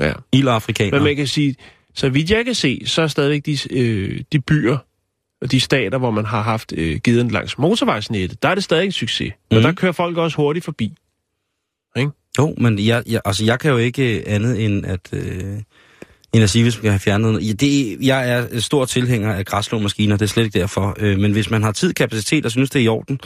[0.00, 0.12] ja.
[0.32, 0.90] Ild og afrikaner.
[0.96, 1.56] Men man kan sige,
[1.94, 4.78] så vidt jeg kan se, så er stadigvæk de, øh, de byer
[5.42, 8.84] og de stater, hvor man har haft øh, givet langs motorvejsnettet, der er det stadig
[8.84, 9.28] en succes.
[9.50, 9.56] Mm.
[9.56, 9.62] Og Mhm.
[9.62, 10.92] der kører folk også hurtigt forbi.
[12.38, 15.58] Jo, men jeg, jeg, altså, jeg kan jo ikke andet end at, øh,
[16.32, 17.60] end at sige, hvis man kan have fjernet noget.
[17.60, 20.96] Det, jeg er stor tilhænger af græslåmaskiner, det er slet ikke derfor.
[21.00, 23.20] Øh, men hvis man har tid, kapacitet og synes, det er i orden,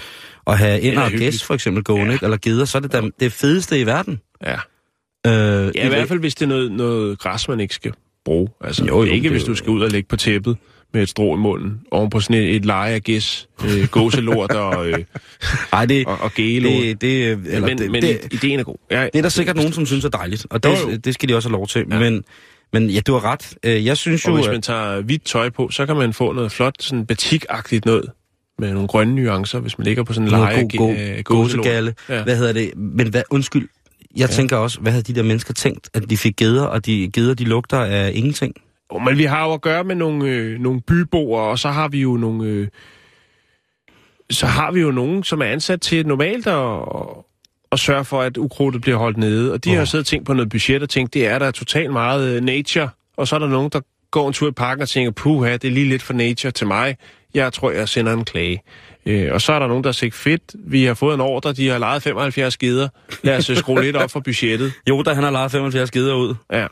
[0.47, 2.13] at have ender og gæst for eksempel gående, Ja.
[2.13, 4.21] ikke, eller geder, så er det da det fedeste i verden.
[4.47, 4.55] Ja.
[5.27, 7.93] Øh, ja, i hvert fald hvis det er noget, noget græs, man ikke skal
[8.25, 8.49] bruge.
[8.65, 10.57] Altså, Jo, jo, ikke hvis du skal ud og lægge på tæppet
[10.95, 14.51] med et strå i munden, oven på sådan et, et leje af gæs, øh, gåselort
[14.53, 14.99] og, øh,
[15.73, 18.77] Ej, det, og, og det, det, eller, men det, men det, ideen er god.
[18.91, 20.91] Ja, det er der sikkert nogen, som synes er dejligt, og Jo, jo.
[20.91, 21.85] det, det skal de også have lov til.
[21.91, 21.99] Ja.
[21.99, 22.25] Men,
[22.73, 23.55] men ja, du har ret.
[23.65, 24.35] Øh, Jeg synes Og jo...
[24.37, 27.85] hvis at- man tager hvidt tøj på, så kan man få noget flot, sådan batikagtigt
[27.87, 28.05] noget,
[28.59, 31.25] med nogle grønne nuancer, hvis man ligger på sådan en leje god, gåselort.
[31.25, 31.95] gåsegalle.
[32.09, 32.23] Ja.
[32.23, 32.73] Hvad hedder det?
[32.77, 33.69] Men hvad, undskyld,
[34.17, 34.35] jeg ja.
[34.35, 37.35] tænker også, hvad havde de der mennesker tænkt, at de fik geder, og de geder,
[37.35, 38.55] de lugter af ingenting?
[38.91, 41.89] Oh, men vi har jo at gøre med nogle, øh, nogle byboere, og så har
[41.89, 42.45] vi jo nogle...
[42.49, 42.69] Øh,
[44.31, 46.81] så har vi jo nogen, som er ansat til normalt at,
[47.73, 49.53] at sørge for, at ukrudtet bliver holdt nede.
[49.53, 49.77] Og de oh.
[49.77, 52.43] har siddet og tænkt på noget budget og tænkt, det er der totalt meget øh,
[52.43, 52.89] nature.
[53.17, 55.65] Og så er der nogen, der går en tur i parken og tænker, puha, det
[55.65, 56.97] er lige lidt for nature til mig.
[57.35, 58.63] Jeg tror, jeg sender en klage.
[59.07, 61.69] Øh, og så er der nogen, der siger, fedt, vi har fået en ordre, de
[61.69, 62.89] har lejet 75 skider.
[63.23, 64.73] Lad os øh, skrue lidt op for budgettet.
[64.89, 66.35] Jo, da han har lejet 75 geder ud.
[66.53, 66.67] Ja.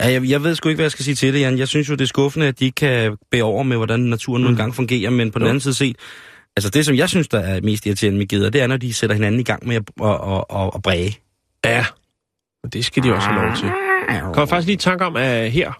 [0.00, 1.58] Ja, jeg, jeg ved sgu ikke, hvad jeg skal sige til det, Jan.
[1.58, 4.42] Jeg synes jo, det er skuffende, at de ikke kan bære over med, hvordan naturen
[4.42, 4.44] mm.
[4.44, 5.48] nu engang fungerer, men på den Jo.
[5.48, 5.96] anden side set,
[6.56, 8.94] altså det, som jeg synes, der er mest irriterende med geder, det er, når de
[8.94, 11.18] sætter hinanden i gang med at, at, at, at, at bræge.
[11.64, 11.84] Ja,
[12.62, 13.68] men det skal de også have lov til.
[14.22, 15.72] Kommer faktisk lige i tanke om, at her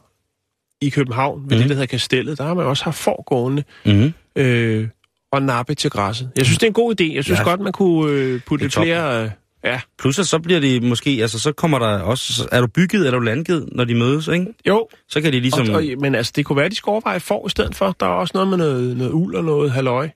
[0.81, 1.61] i København, ved mm.
[1.61, 4.12] det, der hedder Kastellet, der har man også haft forgående Mm-hmm.
[4.37, 4.88] øh,
[5.33, 6.31] og nappe til græsset.
[6.37, 7.14] Jeg synes, det er en god idé.
[7.14, 7.44] Jeg synes Ja.
[7.44, 9.24] godt, man kunne øh, putte er lidt flere...
[9.24, 9.31] Øh,
[9.66, 12.66] ja, Plus, at så bliver de måske, altså så kommer der også, så er du
[12.66, 14.46] bygget, er du landgivet, når de mødes, ikke?
[14.68, 15.68] jo, Så kan de ligesom...
[15.68, 17.96] og, og, men altså, det kunne være, de skal overveje for i stedet for.
[18.00, 20.09] Der er også noget med noget, noget uld og noget halløj.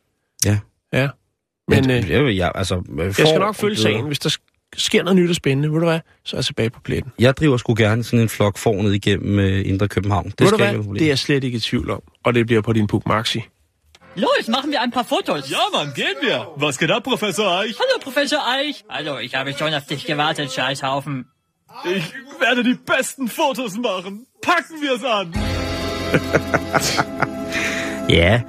[0.45, 0.59] Ja.
[0.93, 1.09] Ja.
[1.69, 4.07] Men Men, øh, jeg, jeg, altså, jeg skal nok følge sagen.
[4.07, 6.71] Hvis der sk- sker noget nyt og spændende, ved du hvad, så er jeg tilbage
[6.71, 7.13] på pletten.
[7.19, 10.25] Jeg driver sgu gerne sådan en flok får ned igennem øh, Indre København.
[10.25, 12.03] Det ved du skal hvad, ikke være det er jeg slet ikke i tvivl om.
[12.25, 13.43] Og det bliver på din Puk Maxi.
[14.17, 15.49] Los, machen wir ein paar Fotos.
[15.49, 16.49] Ja, Mann, gehen wir.
[16.57, 17.77] Was geht ab, Professor Eich?
[17.79, 18.85] Hallo, Professor Eich.
[18.89, 21.27] Hallo, ich habe schon auf dich gewartet, Scheißhaufen.
[21.85, 24.27] Ich werde die besten Fotos machen.
[24.43, 25.33] Packen wir es an.
[28.09, 28.41] Ja,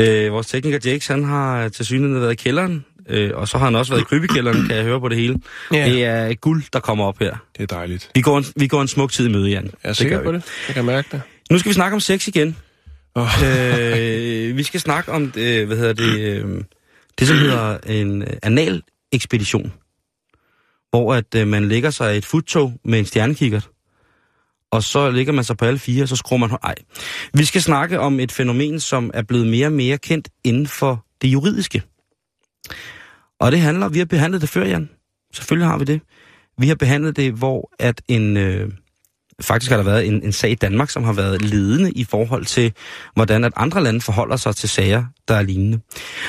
[0.00, 3.64] øh, vores tekniker Jakes, han har til synligheden været i kælderen, øh, og så har
[3.64, 5.38] han også været i krybekælderen, kan jeg høre på det hele.
[5.72, 5.84] Ja.
[5.84, 7.36] Det er guld, der kommer op her.
[7.56, 8.10] Det er dejligt.
[8.14, 9.64] Vi går en, vi går en smuk tid i møde, Jan.
[9.82, 10.42] Jeg er sikker på det.
[10.68, 11.22] Jeg kan mærke det.
[11.50, 12.56] Nu skal vi snakke om sex igen.
[13.16, 13.28] Oh.
[13.44, 16.64] øh, vi skal snakke om, øh, hvad hedder det, øh,
[17.18, 19.72] det som hedder en øh, anal ekspedition,
[20.90, 23.68] hvor at øh, man lægger sig i et futtog med en stjernekikkert,
[24.70, 26.50] og så ligger man sig på alle fire, og så skruer man...
[26.62, 26.74] Ej.
[27.34, 31.06] Vi skal snakke om et fænomen, som er blevet mere og mere kendt inden for
[31.22, 31.82] det juridiske.
[33.40, 33.88] Og det handler...
[33.88, 34.90] Vi har behandlet det før, Jan.
[35.32, 36.00] Selvfølgelig har vi det.
[36.58, 38.36] Vi har behandlet det, hvor at en...
[38.36, 38.70] Øh,
[39.40, 42.44] faktisk har der været en, en sag i Danmark, som har været ledende i forhold
[42.44, 42.72] til,
[43.14, 45.80] hvordan at andre lande forholder sig til sager, der er lignende.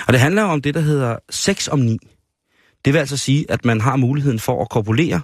[0.08, 1.98] Og det handler om det, der hedder 6 om 9.
[2.86, 5.22] Det vil altså sige, at man har muligheden for at korpulere,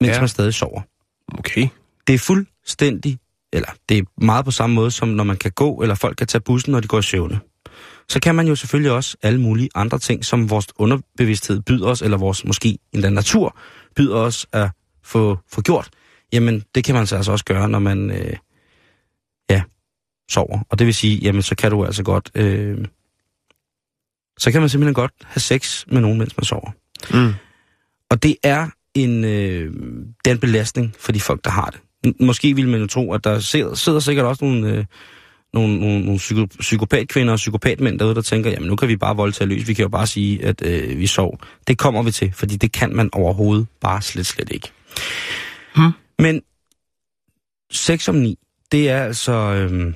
[0.00, 0.20] mens Ja.
[0.20, 0.80] man stadig sover.
[1.38, 1.68] Okay.
[2.06, 3.18] Det er fuldstændig,
[3.52, 6.26] eller det er meget på samme måde, som når man kan gå, eller folk kan
[6.26, 7.40] tage bussen, når de går i søvne.
[8.08, 12.02] Så kan man jo selvfølgelig også alle mulige andre ting, som vores underbevidsthed byder os,
[12.02, 13.58] eller vores måske endda natur
[13.96, 14.68] byder os at
[15.04, 15.88] få, få gjort.
[16.32, 18.36] Jamen, det kan man så altså også gøre, når man øh,
[19.50, 19.62] ja,
[20.30, 20.58] sover.
[20.68, 22.30] Og det vil sige, jamen, så kan du altså godt...
[22.34, 22.78] Øh,
[24.38, 26.70] så kan man simpelthen godt have sex med nogen, mens man sover.
[27.10, 27.34] Mm.
[28.10, 29.72] Og det er en, øh,
[30.24, 31.80] det er en belastning for de folk, der har det.
[32.06, 34.84] M- Måske ville man jo tro, at der sidder, sidder sikkert også nogle, øh,
[35.52, 39.16] nogle, nogle, nogle psyko, psykopatkvinder og psykopatmænd derude, der tænker, jamen nu kan vi bare
[39.16, 41.38] voldtage løs, vi kan jo bare sige, at øh, vi sov.
[41.66, 44.68] Det kommer vi til, fordi det kan man overhovedet bare slet, slet ikke.
[45.76, 45.90] Hmm.
[46.20, 46.42] Men
[47.72, 48.38] 6 om 9,
[48.72, 49.94] det er altså øh,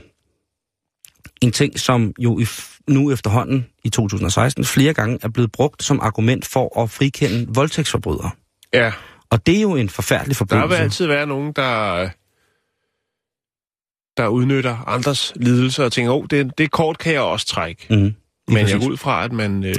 [1.43, 2.47] en ting, som jo i,
[2.89, 8.31] nu efterhånden i 2016 flere gange er blevet brugt som argument for at frikende voldtægtsforbrydere.
[8.73, 8.93] Ja,
[9.31, 10.69] Og det er jo en forfærdelig der forbrydelse.
[10.69, 12.09] vil altid være nogen, der
[14.17, 17.87] der udnytter andres lidelser og tænker, åh, oh, det, det kort kan jeg også trække.
[17.91, 18.15] Mm, Men
[18.49, 18.79] jeg præcis.
[18.81, 19.75] går ud fra, at man øh,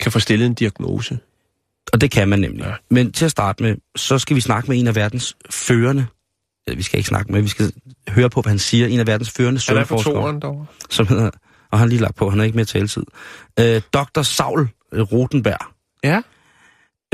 [0.00, 1.18] kan få stillet en diagnose.
[1.92, 2.64] Og det kan man nemlig.
[2.64, 2.72] Ja.
[2.90, 6.06] Men til at starte med, så skal vi snakke med en af verdens førende,
[6.76, 7.72] vi skal ikke snakke med, vi skal
[8.08, 11.30] høre på, hvad han siger, en af verdens førende er søvnforskere, som hedder,
[11.70, 13.04] og han har lige lagt på, han har ikke mere taletid,
[13.60, 14.22] øh, Dr.
[14.22, 15.66] Saul Rotenberg.
[16.04, 16.20] Ja.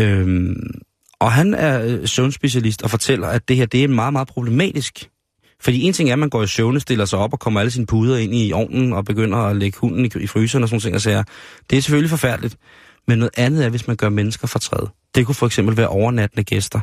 [0.01, 0.81] Øhm,
[1.21, 5.09] og han er øh, søvnspecialist og fortæller, at det her det er meget, meget problematisk.
[5.61, 7.71] Fordi en ting er, at man går i søvne, stiller sig op og kommer alle
[7.71, 10.75] sine puder ind i ovnen og begynder at lægge hunden i, i fryseren og sådan
[10.75, 11.23] nogle ting og sager.
[11.71, 12.57] Det er selvfølgelig forfærdeligt.
[13.09, 14.87] Men noget andet er, hvis man gør mennesker fortræd.
[15.15, 16.81] Det kunne for eksempel være overnattende gæster.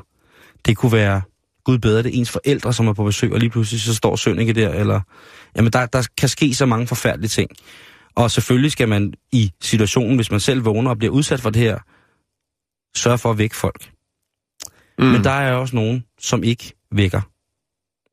[0.65, 1.22] Det kunne være,
[1.63, 4.39] gud bedre, det ens forældre, som er på besøg, og lige pludselig så står søn
[4.39, 4.70] ikke der.
[4.70, 5.01] Eller,
[5.55, 7.49] jamen der, der kan ske så mange forfærdelige ting.
[8.15, 11.61] Og selvfølgelig skal man i situationen, hvis man selv vågner og bliver udsat for det
[11.61, 11.80] her,
[12.95, 13.91] sørge for at vække folk.
[14.99, 15.05] Mm.
[15.05, 17.22] Men der er også nogen, som ikke vækker.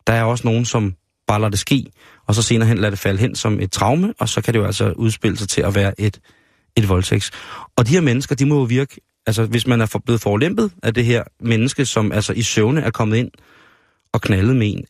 [0.07, 0.95] Der er også nogen, som
[1.27, 1.87] bare lader det ske,
[2.27, 4.61] og så senere hen lader det falde hen som et traume, og så kan det
[4.61, 6.21] jo altså udspille sig til at være et,
[6.77, 7.31] et voldtægt.
[7.77, 10.73] Og de her mennesker, de må jo virke, altså hvis man er for, blevet forulæmpet
[10.83, 13.31] af det her menneske, som altså i søvne er kommet ind
[14.13, 14.85] og knaldet med en,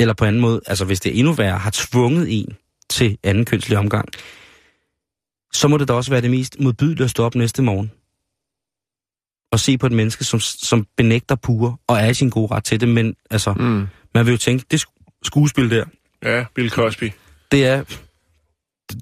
[0.00, 2.56] eller på anden måde, altså hvis det er endnu værre, har tvunget en
[2.90, 4.08] til anden kønslig omgang,
[5.52, 7.92] så må det da også være det mest modbydelige at stå op næste morgen
[9.52, 12.64] og se på et menneske, som, som benægter pure og er i sin gode ret
[12.64, 13.86] til det, men altså, Mm.
[14.14, 15.84] man vil jo tænke, det sk- skuespil der,
[16.22, 17.10] Ja, Bill Cosby.
[17.52, 17.84] det er...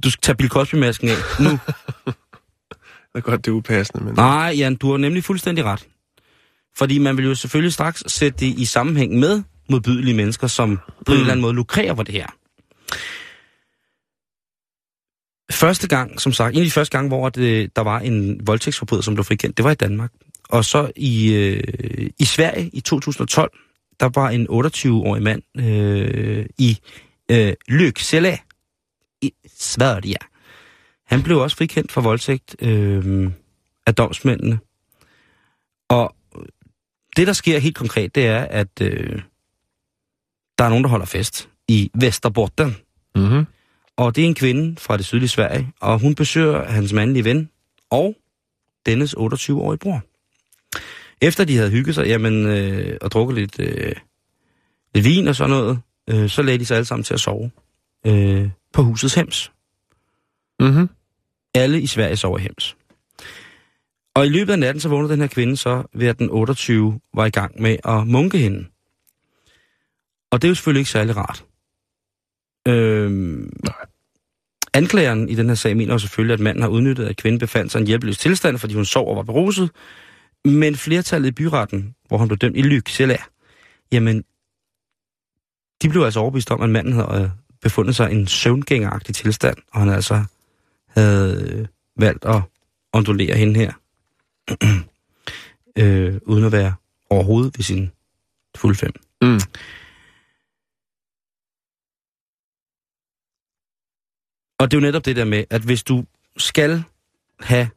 [0.04, 1.50] Du skal tage Bill Cosby-masken af nu.
[3.12, 4.14] Det er godt, det er upassende, men...
[4.14, 5.88] Nej, Jan, du har nemlig fuldstændig ret.
[6.76, 11.12] Fordi man vil jo selvfølgelig straks sætte det i sammenhæng med modbydelige mennesker, som på
[11.12, 12.26] en eller anden måde lukrerer på det her.
[15.52, 19.02] Første gang, som sagt, en af de første gange, hvor det, der var en voldtægtsforbryder,
[19.02, 20.12] som blev frikendt, det var i Danmark.
[20.48, 23.50] Og så i, øh, i Sverige i 2012,
[24.00, 26.78] der var en 28-årig mand øh, i
[27.30, 28.38] øh, Lycksele
[29.58, 30.16] Sverige.
[31.06, 33.30] Han blev også frikendt for voldtægt øh,
[33.86, 34.58] af domsmændene.
[35.88, 36.14] Og
[37.16, 39.22] det, der sker helt konkret, det er, at øh,
[40.58, 42.76] der er nogen, der holder fest i Vesterbotten.
[43.14, 43.46] Mm-hmm.
[43.96, 47.50] Og det er en kvinde fra det sydlige Sverige, og hun besøger hans mandlige ven
[47.90, 48.14] og
[48.86, 50.02] dennes 28-årige bror.
[51.20, 53.92] Efter de havde hygget sig jamen, øh, og drukket lidt, øh,
[54.94, 55.80] lidt vin og sådan noget,
[56.10, 57.50] øh, så lagde de sig alle sammen til at sove
[58.06, 59.52] øh, på husets hems.
[60.60, 60.88] Mm-hmm.
[61.54, 62.76] Alle i Sverige sover hems.
[64.14, 67.00] Og i løbet af natten, så vågnede den her kvinde så ved, at den 28
[67.14, 68.66] var i gang med at munke hende.
[70.30, 71.44] Og det er jo selvfølgelig ikke særlig rart.
[72.68, 73.74] Øhm, Nej.
[74.74, 77.72] Anklageren i den her sag mener jo selvfølgelig, at manden har udnyttet, at kvinden befandt
[77.72, 79.70] sig i en hjælpeløs tilstand, fordi hun sov og var beruset.
[80.44, 83.18] Men flertallet i byretten, hvor han blev dømt i Lyksele,
[83.92, 84.24] jamen,
[85.82, 87.30] de blev altså overbevist om, at manden havde øh,
[87.60, 90.24] befundet sig i en søvngængeragtig tilstand, og han altså
[90.86, 92.42] havde øh, valgt at
[92.92, 93.72] ondulere hende her,
[95.82, 96.74] øh, uden at være
[97.10, 97.90] overhovedet ved sin
[98.56, 98.92] fuld fem.
[99.22, 99.40] Mm.
[104.58, 106.04] Og det er jo netop det der med, at hvis du
[106.36, 106.84] skal
[107.40, 107.70] have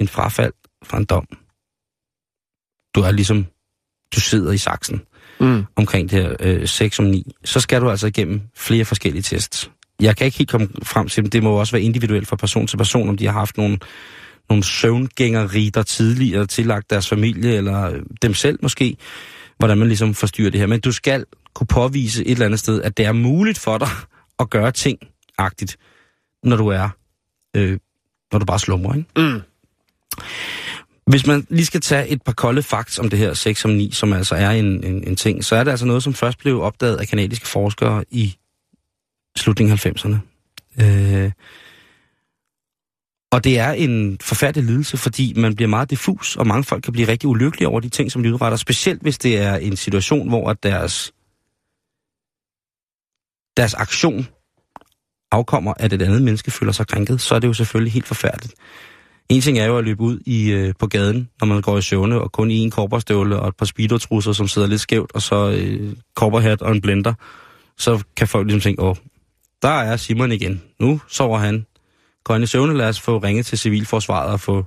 [0.00, 0.52] en frafald
[0.82, 1.26] fra en dom,
[2.94, 3.46] du er ligesom,
[4.14, 5.06] du sidder i saksen
[5.40, 5.64] Mm.
[5.76, 9.70] omkring det her øh, 6 om 9, så skal du altså igennem flere forskellige tests.
[10.00, 11.30] Jeg kan ikke helt komme frem til dem.
[11.30, 13.78] Det må også være individuelt fra person til person, om de har haft nogle,
[14.48, 18.96] nogle søvngængeritter tidligere tillagt deres familie, eller øh, dem selv måske,
[19.58, 20.66] hvordan man ligesom forstyrrer det her.
[20.66, 21.24] Men du skal
[21.54, 23.88] kunne påvise et eller andet sted, at det er muligt for dig
[24.38, 24.98] at gøre ting
[25.38, 25.76] agtigt,
[26.44, 26.88] når du er,
[27.56, 27.78] øh,
[28.32, 29.08] når du bare slumrer, ikke?
[29.16, 29.40] Mm.
[31.10, 33.90] Hvis man lige skal tage et par kolde facts om det her 6 om 9,
[33.92, 36.60] som altså er en, en, en ting, så er det altså noget, som først blev
[36.60, 38.36] opdaget af kanadiske forskere i
[39.36, 40.16] slutningen af 90'erne.
[40.84, 41.32] Øh,
[43.32, 46.92] og det er en forfærdelig lidelse, fordi man bliver meget diffus, og mange folk kan
[46.92, 48.56] blive rigtig ulykkelige over de ting, som de udretter.
[48.56, 51.12] Specielt hvis det er en situation, hvor at deres,
[53.56, 54.28] deres aktion
[55.32, 58.54] afkommer, at et andet menneske føler sig krænket, så er det jo selvfølgelig helt forfærdeligt.
[59.30, 61.82] En ting er jo at løbe ud i, øh, på gaden, når man går i
[61.82, 65.22] søvne, og kun i en korperstøvle og et par speedotrusser, som sidder lidt skævt, og
[65.22, 67.14] så øh, korperhat og en blender.
[67.78, 68.96] Så kan folk ligesom tænke, åh,
[69.62, 70.62] der er Simon igen.
[70.80, 71.66] Nu sover han.
[72.24, 74.64] Går han i søvne, lad os få ringet til civilforsvaret og få,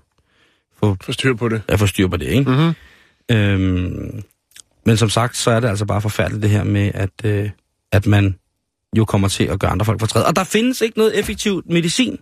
[0.80, 1.62] få, Få styr på det.
[1.68, 2.52] at få styr på det, ikke?
[2.52, 2.74] Mm-hmm.
[3.32, 4.24] Øhm,
[4.86, 7.50] men som sagt, så er det altså bare forfærdeligt det her med, at, øh,
[7.92, 8.36] at man
[8.98, 10.24] jo kommer til at gøre andre folk fortræd.
[10.24, 12.18] Og der findes ikke noget effektivt medicin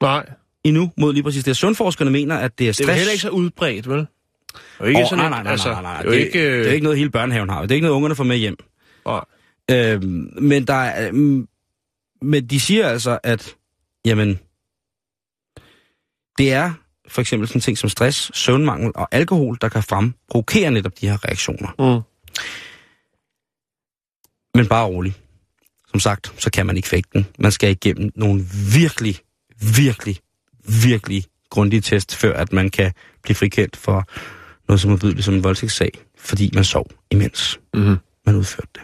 [0.00, 0.26] Nej,
[0.64, 1.56] endnu mod lige præcis det.
[1.56, 2.88] Sundforskerne mener, at det er det stress.
[2.88, 3.98] er jo heller ikke så udbredt, vel?
[3.98, 4.06] Det
[4.80, 6.02] er jo ikke Åh, sådan, nej, nej, nej, altså, nej, nej, nej.
[6.02, 6.56] Det er jo ikke...
[6.56, 7.62] det, det er ikke noget, hele børnehaven har.
[7.62, 8.56] Det er ikke noget, ungerne får med hjem.
[9.06, 9.24] Nej.
[9.70, 11.48] Øhm, men der er, mm,
[12.22, 13.56] men de siger altså, at
[14.04, 14.38] jamen,
[16.38, 16.72] det er
[17.08, 21.08] for eksempel sådan ting som stress, søvnmangel og alkohol, der kan frem provokere netop de
[21.08, 21.68] her reaktioner.
[21.78, 22.02] Mm.
[24.54, 25.14] Men bare rolig.
[25.90, 27.26] Som sagt, så kan man ikke fake den.
[27.38, 28.44] Man skal igennem nogle
[28.74, 29.16] virkelig,
[29.76, 30.16] virkelig,
[30.82, 32.92] virkelig grundige test, før at man kan
[33.22, 34.04] blive frikendt for
[34.68, 37.96] noget som modbydeligt som en voldtægtssag, fordi man sov imens Mm-hmm.
[38.26, 38.82] man udførte det.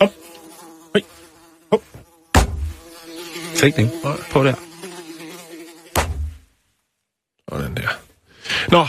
[0.00, 0.10] Hop.
[0.94, 1.02] Hej.
[3.76, 3.90] Den.
[4.04, 4.16] Nej.
[4.30, 4.54] Prøv der.
[7.48, 7.88] Sådan der.
[8.68, 8.86] Nå.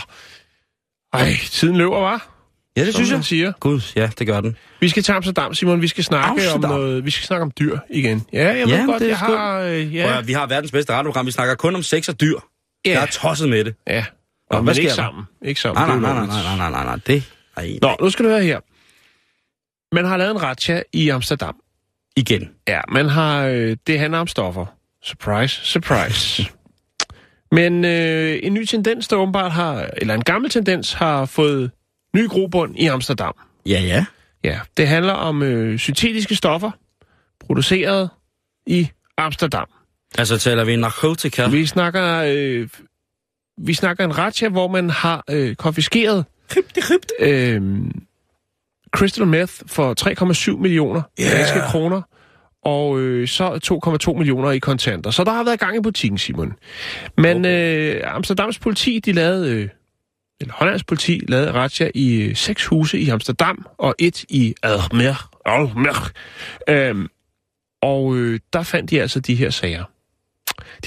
[1.12, 2.31] Ej, tiden løber, var.
[2.76, 3.24] Ja, det synes man jeg.
[3.24, 3.52] siger.
[3.60, 4.56] Gud, ja, det gør den.
[4.80, 5.82] Vi skal til Amsterdam, Simon.
[5.82, 6.64] Vi skal snakke Amsterdam?
[6.64, 7.04] om noget.
[7.04, 8.26] Vi skal snakke om dyr igen.
[8.32, 9.58] Ja, jeg ved Ja, godt, det jeg har...
[9.60, 10.14] Øh, Ja.
[10.14, 11.26] ja, vi har verdens bedste radioprogram.
[11.26, 12.34] Vi snakker kun om sex og dyr.
[12.84, 13.74] ja, Jeg er tosset med det.
[13.86, 14.04] ja.
[14.50, 15.08] Nå, Og, hvad men ikke sker der?
[15.08, 15.24] sammen.
[15.44, 15.82] Ikke sammen.
[15.88, 16.96] Nej, nej, nej, nej, nej, nej, nej, nej.
[17.06, 17.24] Det...
[17.56, 18.60] Ej, Nå, nu skal du høre her.
[19.94, 21.56] Man har lavet en ratcha i Amsterdam.
[22.16, 22.50] igen.
[22.68, 23.44] Ja, man har...
[23.46, 24.66] Øh, det handler om stoffer.
[25.04, 26.46] Surprise, surprise.
[27.52, 29.90] Men øh, en ny tendens, der åbenbart har...
[29.96, 31.70] Eller en gammel tendens, har fået
[32.14, 33.34] ny grobund i Amsterdam.
[33.66, 34.04] Ja, ja.
[34.44, 36.70] Ja, det handler om øh, syntetiske stoffer,
[37.46, 38.10] produceret
[38.66, 39.66] i Amsterdam.
[40.18, 41.48] Altså taler vi narkotika.
[41.48, 42.68] Vi snakker, øh,
[43.58, 46.24] vi snakker en ratcha, hvor man har øh, konfiskeret
[47.20, 47.62] øh,
[48.96, 49.94] crystal meth for
[50.54, 51.24] 3,7 millioner Ja.
[51.38, 52.02] danske kroner,
[52.64, 55.10] og øh, så 2,2 millioner i kontanter.
[55.10, 56.52] Så der har været gang i butikken, Simon.
[57.16, 59.68] Men øh, Amsterdams politi, de lavede, øh,
[60.42, 65.30] eller Hollands politi, lavede ratcha i øh, seks huse i Amsterdam, og et i Almer.
[65.44, 66.10] Almer.
[66.68, 67.08] Øhm,
[67.82, 69.84] og øh, der fandt de altså de her sager.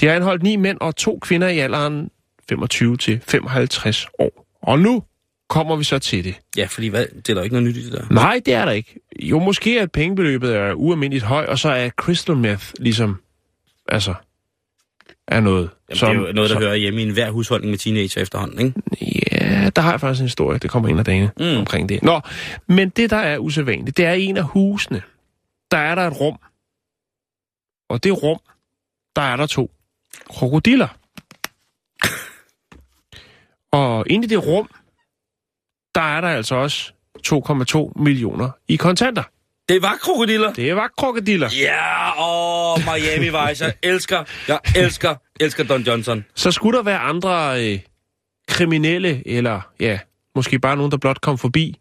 [0.00, 2.10] De har anholdt ni mænd og to kvinder i alderen
[2.48, 4.46] 25 til 55 år.
[4.62, 5.02] Og nu
[5.48, 6.40] kommer vi så til det.
[6.56, 7.06] Ja, fordi hvad?
[7.06, 8.06] det er der ikke noget nyt i det der.
[8.10, 9.00] Nej, det er der ikke.
[9.22, 13.20] Jo, måske at pengebeløbet er ualmindeligt højt, og så er crystal meth ligesom,
[13.88, 14.14] altså,
[15.28, 15.70] er noget.
[15.88, 18.20] Jamen, som, det er jo noget, der som, hører hjemme i enhver husholdning med teenager
[18.22, 18.82] efterhånden, ikke?
[19.32, 21.56] Ja, der har jeg faktisk en historie, det kommer en af dagene Mm.
[21.58, 22.02] omkring det.
[22.02, 22.20] Nå,
[22.66, 25.02] men det, der er usædvanligt, det er en af husene.
[25.70, 26.38] Der er der et rum.
[27.88, 28.38] Og det rum,
[29.16, 29.70] der er der to
[30.30, 30.88] krokodiller.
[33.72, 34.70] Og inde i det rum,
[35.94, 36.92] der er der altså også
[37.28, 39.22] 2,2 millioner i kontanter.
[39.68, 40.52] Det var krokodiller.
[40.52, 41.48] Det var krokodiller.
[41.60, 43.64] Ja, åh, Miami Vice.
[43.64, 46.24] Jeg elsker, jeg elsker, elsker Don Johnson.
[46.34, 47.78] Så skulle der være andre øh,
[48.48, 49.98] kriminelle, eller ja,
[50.34, 51.76] måske bare nogen, der blot kom forbi,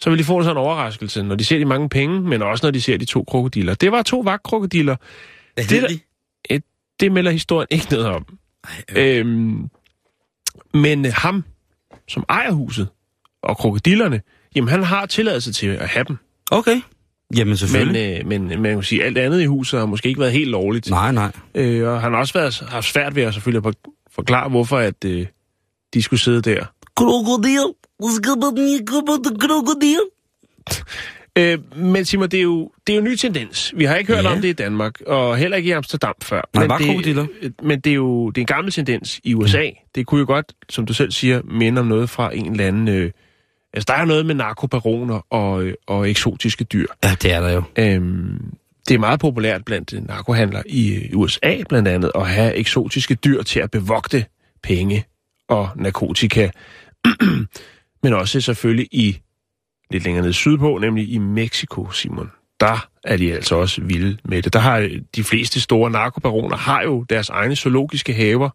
[0.00, 2.66] så vil de få sådan en overraskelse, når de ser de mange penge, men også
[2.66, 3.74] når de ser de to krokodiller.
[3.74, 4.96] Det var to vagtkrokodiller.
[5.54, 6.62] Hvad Det hed der- de?
[7.00, 8.26] Det melder historien ikke noget om.
[8.64, 9.18] Ej, øh.
[9.18, 9.70] Øhm,
[10.74, 11.44] men ham,
[12.08, 12.88] som ejer huset,
[13.42, 14.20] og krokodillerne,
[14.56, 16.16] jamen han har tilladelse til at have dem.
[16.50, 16.80] Okay.
[17.36, 18.26] Jamen selvfølgelig.
[18.26, 20.50] Men, øh, men man kan sige, alt andet i huset har måske ikke været helt
[20.50, 20.90] lovligt.
[20.90, 21.32] nej, nej.
[21.54, 23.74] Øh, og han har også været, haft svært ved at selvfølgelig
[24.14, 25.26] forklare, hvorfor at, øh,
[25.94, 26.64] de skulle sidde der.
[26.96, 27.74] Krokodil.
[29.40, 29.98] Krokodil.
[31.38, 33.72] Øh, men Simon, det er, jo, det er jo en ny tendens.
[33.76, 34.32] Vi har ikke hørt Ja.
[34.32, 36.42] om det i Danmark, og heller ikke i Amsterdam før.
[36.54, 39.58] Nej, men det, øh, Men det er jo det er en gammel tendens i USA.
[39.60, 39.70] Ja.
[39.94, 42.88] Det kunne jo godt, som du selv siger, minde om noget fra en eller anden...
[42.88, 43.10] Øh,
[43.72, 46.86] altså, der er noget med narkobaroner og, og eksotiske dyr.
[47.04, 47.62] Ja, det er der jo.
[47.78, 48.54] Øhm,
[48.88, 53.42] det er meget populært blandt narkohandlere i øh, USA blandt andet at have eksotiske dyr
[53.42, 54.26] til at bevogte
[54.62, 55.04] penge
[55.48, 56.50] og narkotika.
[58.02, 59.20] Men også selvfølgelig i
[59.90, 62.30] lidt længere ned sydpå, nemlig i Mexico, Simon.
[62.60, 64.52] Der er de altså også vilde med det.
[64.52, 68.50] Der har øh, de fleste store narkobaroner har jo deres egne zoologiske haver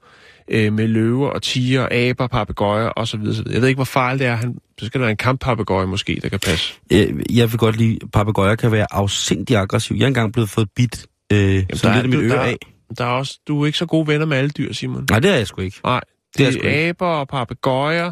[0.51, 3.19] øh, med løver og tiger, aber, papegøjer osv.
[3.29, 3.43] osv.
[3.51, 4.35] Jeg ved ikke, hvor farligt det er.
[4.35, 6.73] Han, så skal der være en kamppapegøje måske, der kan passe.
[6.93, 9.95] Øh, Jeg vil godt lide, at papegøjer kan være afsindig aggressiv.
[9.97, 12.57] Jeg er engang blevet fået bit øh, Jamen, er- lidt af mit øre er- af.
[12.97, 15.05] Der er også, du er ikke så gode venner med alle dyr, Simon.
[15.09, 15.79] Nej, det er jeg sgu ikke.
[15.83, 16.87] Nej, Det er det jeg sgu er ikke.
[16.89, 18.11] aber og papegøjer,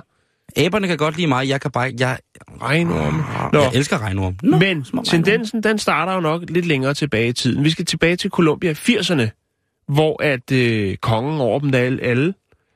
[0.57, 1.49] Aberne kan godt lide mig.
[1.49, 2.07] Jeg kan bare ikke...
[2.07, 2.17] Jeg,
[2.61, 3.23] regnorme.
[3.53, 3.59] Nå.
[3.61, 4.35] jeg elsker regnorm.
[4.43, 5.05] Nå, Men regnorme.
[5.05, 7.63] tendensen, den starter jo nok lidt længere tilbage i tiden.
[7.63, 9.42] Vi skal tilbage til Colombia i 80'erne,
[9.87, 12.33] hvor at øh, kongen over dem alle, alle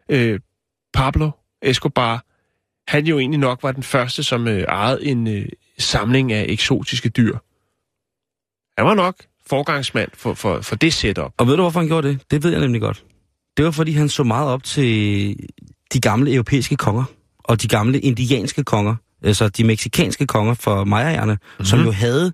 [0.10, 0.40] øh,
[0.94, 1.32] Pablo
[1.62, 2.26] Escobar,
[2.88, 5.46] han jo egentlig nok var den første, som øh, ejede en øh,
[5.78, 7.38] samling af eksotiske dyr.
[8.78, 9.16] Han var nok
[9.50, 11.34] forgangsmand for, for, for det setup.
[11.38, 12.20] Og ved du, hvorfor han gjorde det?
[12.32, 13.04] Det ved jeg nemlig godt.
[13.58, 15.36] Det var, fordi han så meget op til
[15.94, 17.04] de gamle europæiske konger,
[17.40, 21.66] og de gamle indianske konger, altså de meksikanske konger for majerne, mm-hmm.
[21.66, 22.34] som jo havde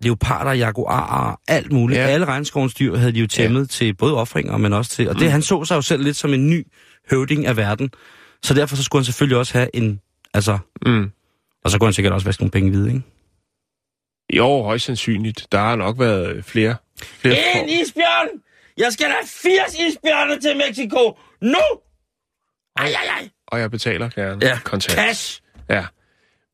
[0.00, 2.00] leoparder, jaguarer, alt muligt.
[2.00, 2.06] Ja.
[2.06, 3.66] Alle regnskovens dyr havde de jo tæmmet ja.
[3.66, 5.08] til både offringer, men også til...
[5.08, 6.66] Og det, han så sig jo selv lidt som en ny
[7.10, 7.90] høvding af verden.
[8.42, 10.00] Så derfor så skulle han selvfølgelig også have en...
[10.34, 11.10] Altså, Mm.
[11.64, 13.02] og så kunne han sikkert også vaske nogle penge hvide, ikke?
[14.32, 15.46] Jo, højst sandsynligt.
[15.52, 16.76] Der har nok været flere.
[17.02, 18.28] flere En isbjørn!
[18.78, 21.18] Jeg skal have 80 isbjørne til Mexico!
[21.42, 21.58] Nu!
[22.76, 23.28] Ej, ej, ej!
[23.48, 24.98] og jeg betaler gerne Ja, kontant.
[24.98, 25.40] Cash!
[25.68, 25.84] Ja.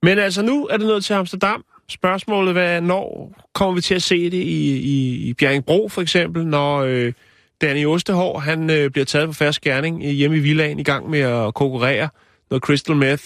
[0.03, 1.65] Men altså, nu er det nået til Amsterdam.
[1.91, 6.47] Spørgsmålet, hvad, når kommer vi til at se det i, i, i Bjerringbro for eksempel,
[6.47, 7.13] når øh,
[7.61, 11.11] Danny Ostehår, han øh, bliver taget på færds gerning øh, hjemme i villaen i gang
[11.11, 12.09] med at konkurrere
[12.51, 13.23] noget crystal meth.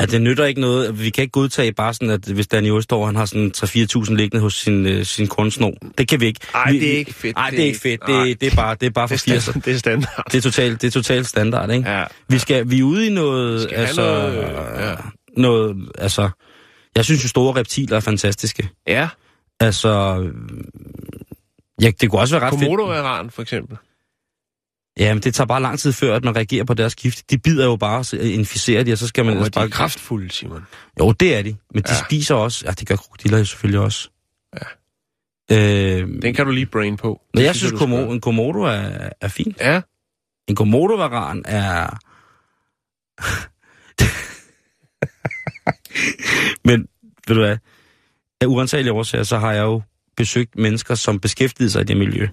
[0.00, 1.00] Ja, det nytter ikke noget.
[1.00, 4.40] Vi kan ikke godtage bare sådan, at hvis Danny Østor, han har sådan 3-4.000 liggende
[4.42, 5.70] hos sin, øh, sin kunstner.
[5.98, 6.40] Det kan vi ikke.
[6.54, 7.36] Ej, vi, det er ikke fedt.
[7.36, 8.08] Ej, Det er ikke fedt.
[8.08, 8.24] nej.
[8.24, 9.40] Det, det, er bare, det er bare for Det er, 80'er.
[9.40, 10.24] standard, det er standard.
[10.32, 11.90] Det er totalt, det er totalt standard, ikke?
[11.90, 12.04] Ja.
[12.28, 14.02] Vi, skal, vi er ude i noget, skal altså...
[14.02, 14.34] noget,
[14.78, 14.94] ja.
[15.36, 16.28] noget, altså...
[16.96, 18.68] Jeg synes jo, store reptiler er fantastiske.
[18.86, 19.08] Ja,
[19.60, 20.22] Altså...
[21.82, 22.68] Ja, det kunne også være ret fedt.
[22.68, 23.76] komodo for eksempel.
[24.98, 27.30] Ja, men det tager bare lang tid før, at man reagerer på deres gift.
[27.30, 29.62] De bider jo bare, så inficerer de, og så skal man Og ellers de er
[29.62, 29.70] bare...
[29.70, 30.66] kraftfulde, Simon.
[31.00, 31.56] Jo, det er de.
[31.74, 32.04] Men de Ja.
[32.04, 32.64] spiser også...
[32.66, 34.10] Ja, det gør krokodiller jo selvfølgelig også.
[35.50, 35.56] Ja.
[36.00, 37.20] Øh, Den kan du lige brain på.
[37.34, 39.54] Men jeg synes, komo, en komodo er, er fin.
[39.60, 39.80] Ja,
[40.48, 41.98] En komodovaran er...
[46.64, 46.86] Men,
[47.28, 47.56] ved du hvad?
[48.40, 49.82] Af uansagelige årsager, så har jeg jo
[50.16, 52.28] besøgt mennesker, som beskæftigede sig i det miljø.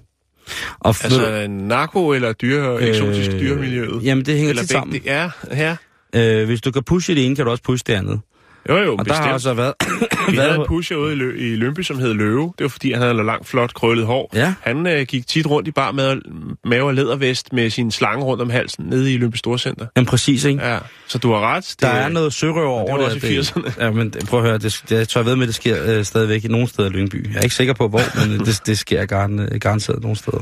[0.79, 4.03] Og altså narko eller dyre, eksotisk dyremiljøet.
[4.03, 5.01] Jamen, det hænger Eller tit sammen.
[5.05, 5.75] Ja, ja.
[6.15, 8.21] Øh, hvis du kan pushe det ene, kan du også pushe det andet.
[8.69, 9.25] Jo, jo, Og der bestemt.
[9.25, 9.73] har altså været...
[10.31, 12.53] Vi havde en pusher ude i, Lø- i Lønby, som hed Løve.
[12.57, 14.29] Det var fordi, han havde langt, flot, krøllet hår.
[14.33, 14.53] Ja.
[14.61, 16.21] Han øh, gik tit rundt i bar med
[16.65, 19.85] mave og lædervest med sin slange rundt om halsen nede i Lønby Storcenter.
[19.95, 20.65] Jamen præcis, ikke?
[20.67, 21.63] Ja, så du har ret.
[21.69, 23.51] Det, Der er noget sørøver over var også i det.
[23.51, 23.83] 80'erne.
[23.83, 26.05] Ja, men det- prøv at høre, det, det, jeg jeg ved med, det sker øh,
[26.05, 27.29] stadigvæk i nogle steder i Lyngby.
[27.31, 29.05] Jeg er ikke sikker på, hvor, men det, det sker
[29.59, 30.41] garanteret nogle steder.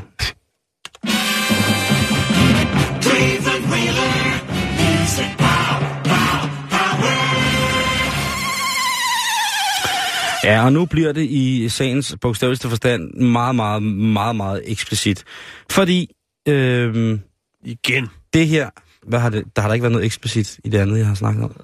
[10.50, 15.24] Ja, og nu bliver det i sagens bogstaveligste forstand meget, meget, meget, meget eksplicit.
[15.72, 16.16] Fordi
[16.48, 17.20] øh,
[17.66, 18.10] Igen.
[18.34, 18.70] det her,
[19.08, 21.16] hvad har det, der har der ikke været noget eksplicit i det andet, jeg har
[21.16, 21.56] snakket om.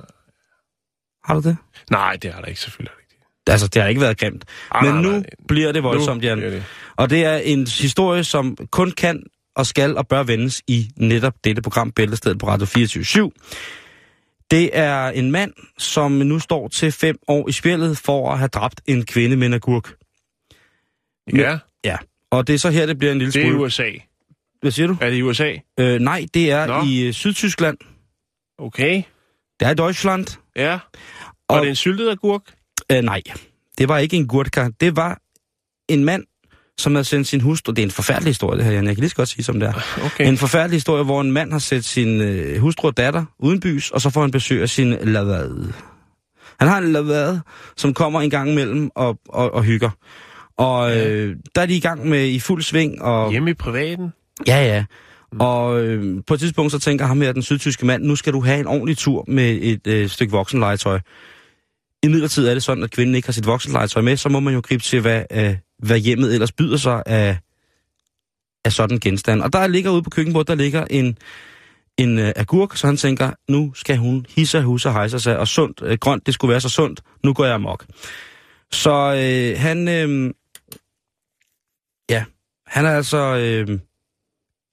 [1.23, 1.57] Har du det?
[1.91, 2.91] Nej, det har der ikke selvfølgelig.
[3.47, 4.45] Altså, det har ikke været grimt.
[4.71, 5.23] Ah, Men nej, nu nej.
[5.47, 6.41] bliver det voldsomt, Jan.
[6.41, 6.63] det.
[6.95, 9.23] Og det er en historie, som kun kan
[9.55, 13.31] og skal og bør vendes i netop dette program, Bæltestedet på Radio 24
[14.51, 18.47] Det er en mand, som nu står til fem år i spillet for at have
[18.47, 19.95] dræbt en kvinde med en agurk.
[21.33, 21.97] Ja, Ja,
[22.31, 23.63] og det er så her, det bliver en lille det er i smule...
[23.65, 23.91] USA.
[24.61, 24.97] Hvad siger du?
[25.01, 25.53] Er det i USA?
[25.79, 26.83] Øh, nej, det er Nå.
[26.85, 27.77] i øh, Sydtyskland.
[28.57, 29.03] Okay.
[29.59, 30.37] Det er i Deutschland.
[30.55, 30.73] Ja.
[30.73, 30.79] Og,
[31.47, 32.41] Og- og det er en syltet agurk?
[32.91, 33.21] Øh, nej,
[33.77, 34.69] det var ikke en gurtka.
[34.79, 35.21] Det var
[35.89, 36.23] en mand,
[36.79, 37.71] som havde sendt sin hustru...
[37.71, 38.87] Det er en forfærdelig historie, det her, Jan.
[38.87, 39.73] Jeg kan lige så godt sige, som det er.
[40.05, 40.27] Okay.
[40.27, 43.91] En forfærdelig historie, hvor en mand har set sin øh, hustru og datter uden bys,
[43.91, 45.73] og så får han besøg af sin lavade.
[46.59, 47.41] Han har en lavade,
[47.77, 49.89] som kommer en gang imellem og, og, og hygger.
[50.57, 53.31] Og øh, der er de i gang med i fuld sving, og...
[53.31, 54.13] Hjemme i privaten?
[54.47, 54.85] Ja, ja.
[55.39, 58.41] Og øh, på et tidspunkt så tænker ham her, den sydtyske mand, nu skal du
[58.41, 60.99] have en ordentlig tur med et øh, stykke voksenlegetøj.
[62.03, 64.53] I midlertid er det sådan, at kvinden ikke har sit voksenlegetøj med, så må man
[64.53, 67.37] jo gribe til, hvad, øh, hvad hjemmet ellers byder sig af,
[68.65, 69.41] af sådan en genstand.
[69.41, 71.17] Og der ligger ude på køkkenbordet, der ligger en,
[71.97, 75.81] en øh, agurk, så han tænker, nu skal hun hisse, husse hejse sig, og sundt,
[75.81, 77.85] øh, grønt, det skulle være så sundt, nu går jeg amok.
[78.71, 80.33] Så øh, han, øh,
[82.09, 82.25] ja,
[82.67, 83.79] han er altså øh,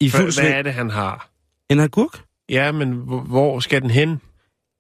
[0.01, 1.31] i fuld Hvad, hvad er det, han har?
[1.71, 2.25] En agurk?
[2.49, 4.21] Ja, men hvor, hvor skal den hen?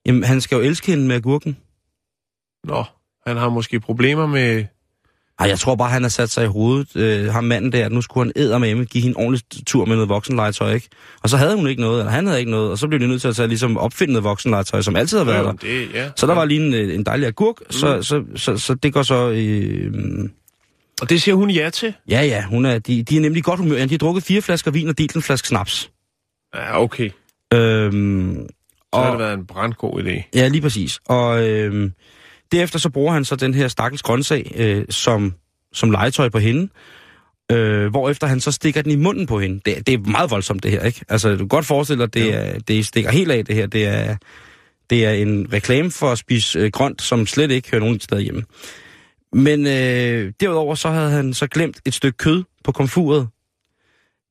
[0.06, 1.56] Jamen, han skal jo elske hende med agurken.
[2.64, 2.84] Nå,
[3.26, 4.66] han har måske problemer med...
[5.38, 7.92] Ej, jeg tror bare, han har sat sig i hovedet, øh, ham manden der, at
[7.92, 10.88] nu skulle han eddermame give hende en ordentlig tur med noget voksenlegetøj, ikke?
[11.22, 13.06] Og så havde hun ikke noget, eller han havde ikke noget, og så blev de
[13.06, 15.52] nødt til at tage, ligesom opfinde noget voksenlegetøj, som altid har været der.
[15.52, 16.10] det, ja.
[16.16, 17.72] Så der var lige en, øh, en dejlig agurk, mm.
[17.72, 19.30] så, så, så, så det går så...
[19.30, 19.92] Øh,
[21.02, 21.94] Og det siger hun ja til?
[22.08, 23.84] ja, ja, hun er, de, de er nemlig godt humør.
[23.84, 25.90] De har drukket fire flasker vin og delt en flaske snaps.
[26.54, 27.10] Ja, okay.
[27.54, 28.46] Øhm,
[28.94, 30.30] Så har og, det været en brandgod idé.
[30.34, 31.00] Ja, lige præcis.
[31.08, 31.92] Og øhm,
[32.52, 35.34] derefter så bruger han så den her stakkels grøntsag øh, som,
[35.72, 36.68] som legetøj på hende,
[37.52, 39.60] øh, hvorefter han så stikker den i munden på hende.
[39.66, 41.04] Det, det er meget voldsomt, det her, ikke?
[41.08, 43.66] Altså, du kan godt forestille dig, det, er, det stikker helt af, det her.
[43.66, 44.16] Det er,
[44.90, 48.20] det er en reklame for at spise øh, grønt, som slet ikke hører nogen steder
[48.20, 48.42] hjemme.
[49.32, 53.28] Men øh, derudover så havde han så glemt et stykke kød på komfuret,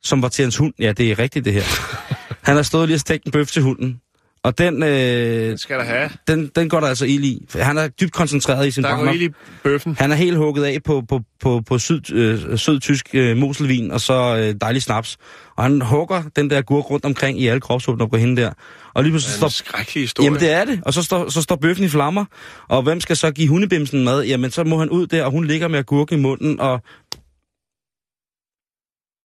[0.03, 0.73] som var til hans hund.
[0.79, 1.63] Ja, det er rigtigt, det her.
[2.47, 4.01] Han har stået lige og stegt en bøf til hunden.
[4.43, 6.09] Og den, øh, Den skal der have.
[6.27, 7.45] den, den går der altså ild i.
[7.55, 9.13] Han er dybt koncentreret i sin Der brænder.
[9.13, 9.29] ild i
[9.63, 9.95] bøffen.
[9.99, 13.91] Han er helt hugget af på, på, på, på syd, øh, sød tysk øh, moselvin
[13.91, 15.17] og så øh, dejlig snaps.
[15.57, 18.51] Og han hugger den der gurk rundt omkring i alle kropsåbner på hende der.
[18.93, 19.47] Og lige pludselig Det er står...
[19.47, 20.25] en skrækkelig historie.
[20.25, 20.81] Jamen det er det.
[20.85, 22.25] Og så står, så står bøffen i flammer.
[22.67, 24.23] Og hvem skal så give hundebimsen mad?
[24.23, 26.59] Jamen så må han ud der, og hun ligger med agurken i munden.
[26.59, 26.81] Og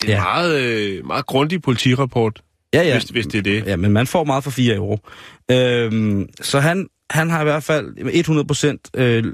[0.03, 0.23] Det er en Ja.
[0.23, 2.43] meget, øh, meget grundig politirapport,
[2.83, 2.93] ja, ja.
[2.95, 3.67] hvis, hvis det er det.
[3.67, 4.99] Ja, men man får meget for 4 euro.
[5.51, 9.25] Øhm, så han, han har i hvert fald 100 procent øh,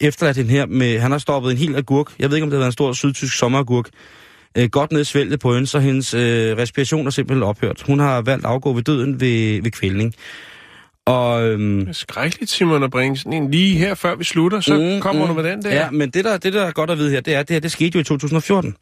[0.00, 0.98] efterladt hende her med...
[0.98, 2.06] Han har stoppet en hel agurk.
[2.18, 3.88] Jeg ved ikke, om det har været en stor sydtysk sommeragurk.
[4.58, 7.82] Øh, godt ned i svælget på hende, så hendes øh, respiration er simpelthen ophørt.
[7.86, 10.14] Hun har valgt at afgå ved døden ved, ved kvælning.
[11.06, 11.42] Og...
[11.42, 14.60] Øhm, Det er skrækkeligt, Simon, at bringe sådan en lige her, før vi slutter.
[14.60, 15.74] Så mm, kommer du med den der.
[15.74, 17.60] Ja, men det der, det der er godt at vide her, det er, det her,
[17.60, 18.76] det skete jo i 2014.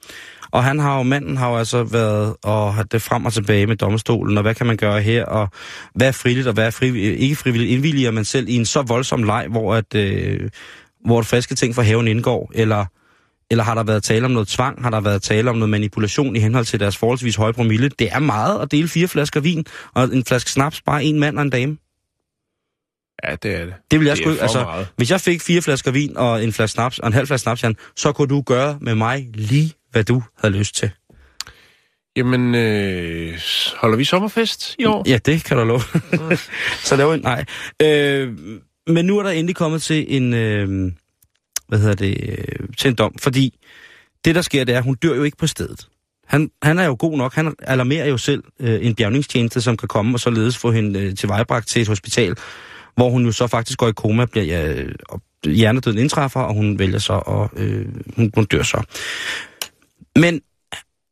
[0.51, 3.67] Og han har jo, manden har jo altså været og har det frem og tilbage
[3.67, 5.49] med domstolen, og hvad kan man gøre her, og
[5.95, 8.83] hvad er frivilligt, og hvad er frivilligt, ikke frivilligt, indvilliger man selv i en så
[8.83, 10.51] voldsom leg, hvor at, øh,
[11.05, 12.85] hvor et friske ting fra haven indgår, eller,
[13.51, 16.37] eller har der været tale om noget tvang, har der været tale om noget manipulation
[16.37, 17.89] i henhold til deres forholdsvis høje promille.
[17.89, 21.37] Det er meget at dele fire flasker vin, og en flaske snaps, bare en mand
[21.37, 21.77] og en dame.
[23.25, 23.75] ja, det er det.
[23.91, 24.89] Det vil jeg Det sgu altså, meget.
[24.97, 27.63] hvis jeg fik fire flasker vin og en flaske snaps, og en halv flaske snaps,
[27.63, 30.91] Jan, så kunne du gøre med mig lige, hvad du havde lyst til.
[32.17, 33.39] Jamen, øh,
[33.77, 35.05] holder vi sommerfest i år?
[35.09, 35.81] Ja, det kan du love.
[36.89, 37.45] så laver en, nej.
[37.83, 38.39] Øh,
[38.87, 40.93] men nu er der endelig kommet til en, øh,
[41.69, 43.59] hvad hedder det, øh, til en dom, fordi
[44.25, 45.89] det, der sker, det er, at hun dør jo ikke på stedet.
[46.27, 49.89] Han, han er jo god nok, han alarmerer jo selv øh, en bjergningstjeneste, som kan
[49.89, 52.37] komme og således få hende øh, til vejbragt til et hospital,
[52.95, 56.79] hvor hun jo så faktisk går i koma, bliver ja, og hjernedøden indtræffer, og hun
[56.79, 57.87] vælger så, og øh,
[58.17, 58.83] hun, hun dør så.
[60.21, 60.41] Men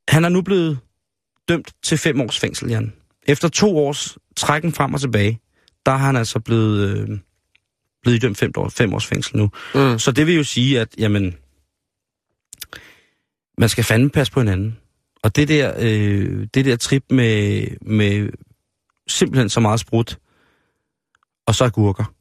[0.08, 0.78] han er nu blevet
[1.48, 2.92] dømt til fem års fængsel, Jan.
[3.26, 5.40] Efter to års trækken frem og tilbage,
[5.86, 7.18] der har han altså blevet, øh,
[8.02, 9.50] blevet idømt fem, år, fem års fængsel nu.
[9.74, 9.98] Mm.
[9.98, 11.36] Så det vil jo sige, at jamen,
[13.58, 14.78] man skal fandme passe på hinanden.
[15.22, 18.30] Og det der, øh, det der trip med, med
[19.08, 20.18] simpelthen så meget sprut,
[21.46, 22.14] og så agurker,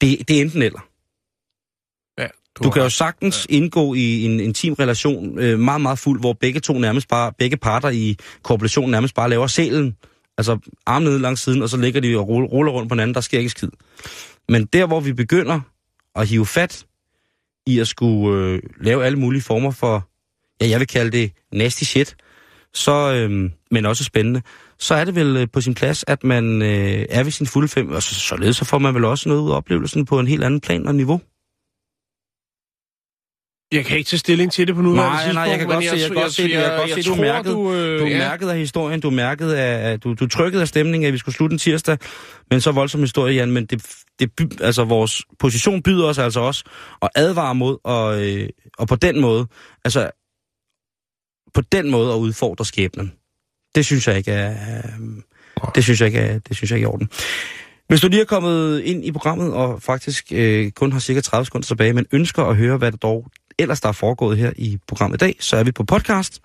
[0.00, 0.88] det, det er enten eller.
[2.58, 3.54] Du har kan jo sagtens ja.
[3.54, 7.56] indgå i en intim relation, øh, meget, meget fuld, hvor begge to nærmest bare, begge
[7.56, 9.96] parter i korporationen nærmest bare laver selen,
[10.38, 13.14] altså armen nede langs siden, og så ligger de og ruller, ruller rundt på hinanden,
[13.14, 13.68] der sker ikke skid.
[14.48, 15.60] Men der, hvor vi begynder
[16.14, 16.86] at hive fat
[17.66, 20.08] i at skulle øh, lave alle mulige former for,
[20.60, 22.16] ja, jeg vil kalde det nasty shit,
[22.74, 24.42] så, øh, men også spændende,
[24.78, 27.68] så er det vel øh, på sin plads, at man øh, er ved sin fulde
[27.68, 30.26] fem, og så, således så får man vel også noget ud af oplevelsen på en
[30.26, 31.20] helt anden plan og niveau.
[33.72, 35.84] Jeg kan ikke tage stilling til det på nuværende Nej, nej, jeg kan tidspunkt, godt
[35.84, 36.42] men se, jeg kan godt se.
[36.42, 37.52] Jeg godt se, du tror, mærket.
[37.52, 38.18] Du, øh, Du ja.
[38.18, 41.54] mærket af historien, du mærket af, du, du trykket af stemningen, at vi skulle slutte
[41.54, 41.98] en tirsdag
[42.50, 43.86] med en så voldsom historie, Jan, men det,
[44.18, 46.64] det, altså vores position byder os altså også
[47.02, 48.48] at advare mod, og, øh,
[48.78, 49.46] og på den måde,
[49.84, 50.10] altså
[51.54, 53.12] på den måde at udfordre skæbnen.
[53.74, 56.86] Det synes jeg ikke er, øh, det synes jeg ikke er, det synes jeg ikke
[56.86, 57.08] er i orden.
[57.88, 61.44] Hvis du lige er kommet ind i programmet, og faktisk øh, kun har cirka 30
[61.44, 63.26] sekunder tilbage, men ønsker at høre, hvad der dog
[63.58, 66.40] ellers der er foregået her i programmet i dag, så er vi på podcast.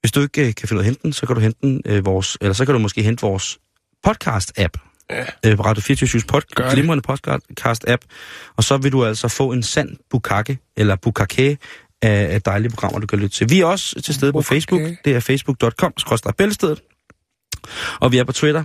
[0.00, 1.58] Hvis du ikke øh, kan finde ud af at hente den, så kan du hente
[1.62, 3.58] den, øh, vores, eller så kan du måske hente vores
[4.06, 4.82] podcast-app.
[5.10, 5.24] Ja.
[5.46, 8.00] øh, på Radio 24 pod, glimrende podcast-app,
[8.56, 11.58] og så vil du altså få en sand bukake, eller bukake,
[12.02, 13.50] af, af dejlige programmer, du kan lytte til.
[13.50, 14.48] Vi er også til stede på Bukake.
[14.48, 14.80] Facebook.
[15.04, 15.92] Det er facebook.com,
[16.38, 16.82] bæltestedet.
[18.00, 18.64] Og vi er på Twitter,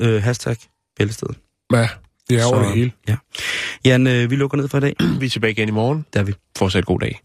[0.00, 0.56] øh, hashtag
[0.96, 1.36] bæltestedet.
[1.72, 1.88] Ja,
[2.32, 2.92] det er over Så- det hele.
[3.08, 3.16] Ja.
[3.84, 4.94] Jan, øh, vi lukker ned for i dag.
[5.20, 6.04] Vi er tilbage igen i morgen.
[6.14, 6.34] Der er vi.
[6.58, 7.20] Fortsat god dag.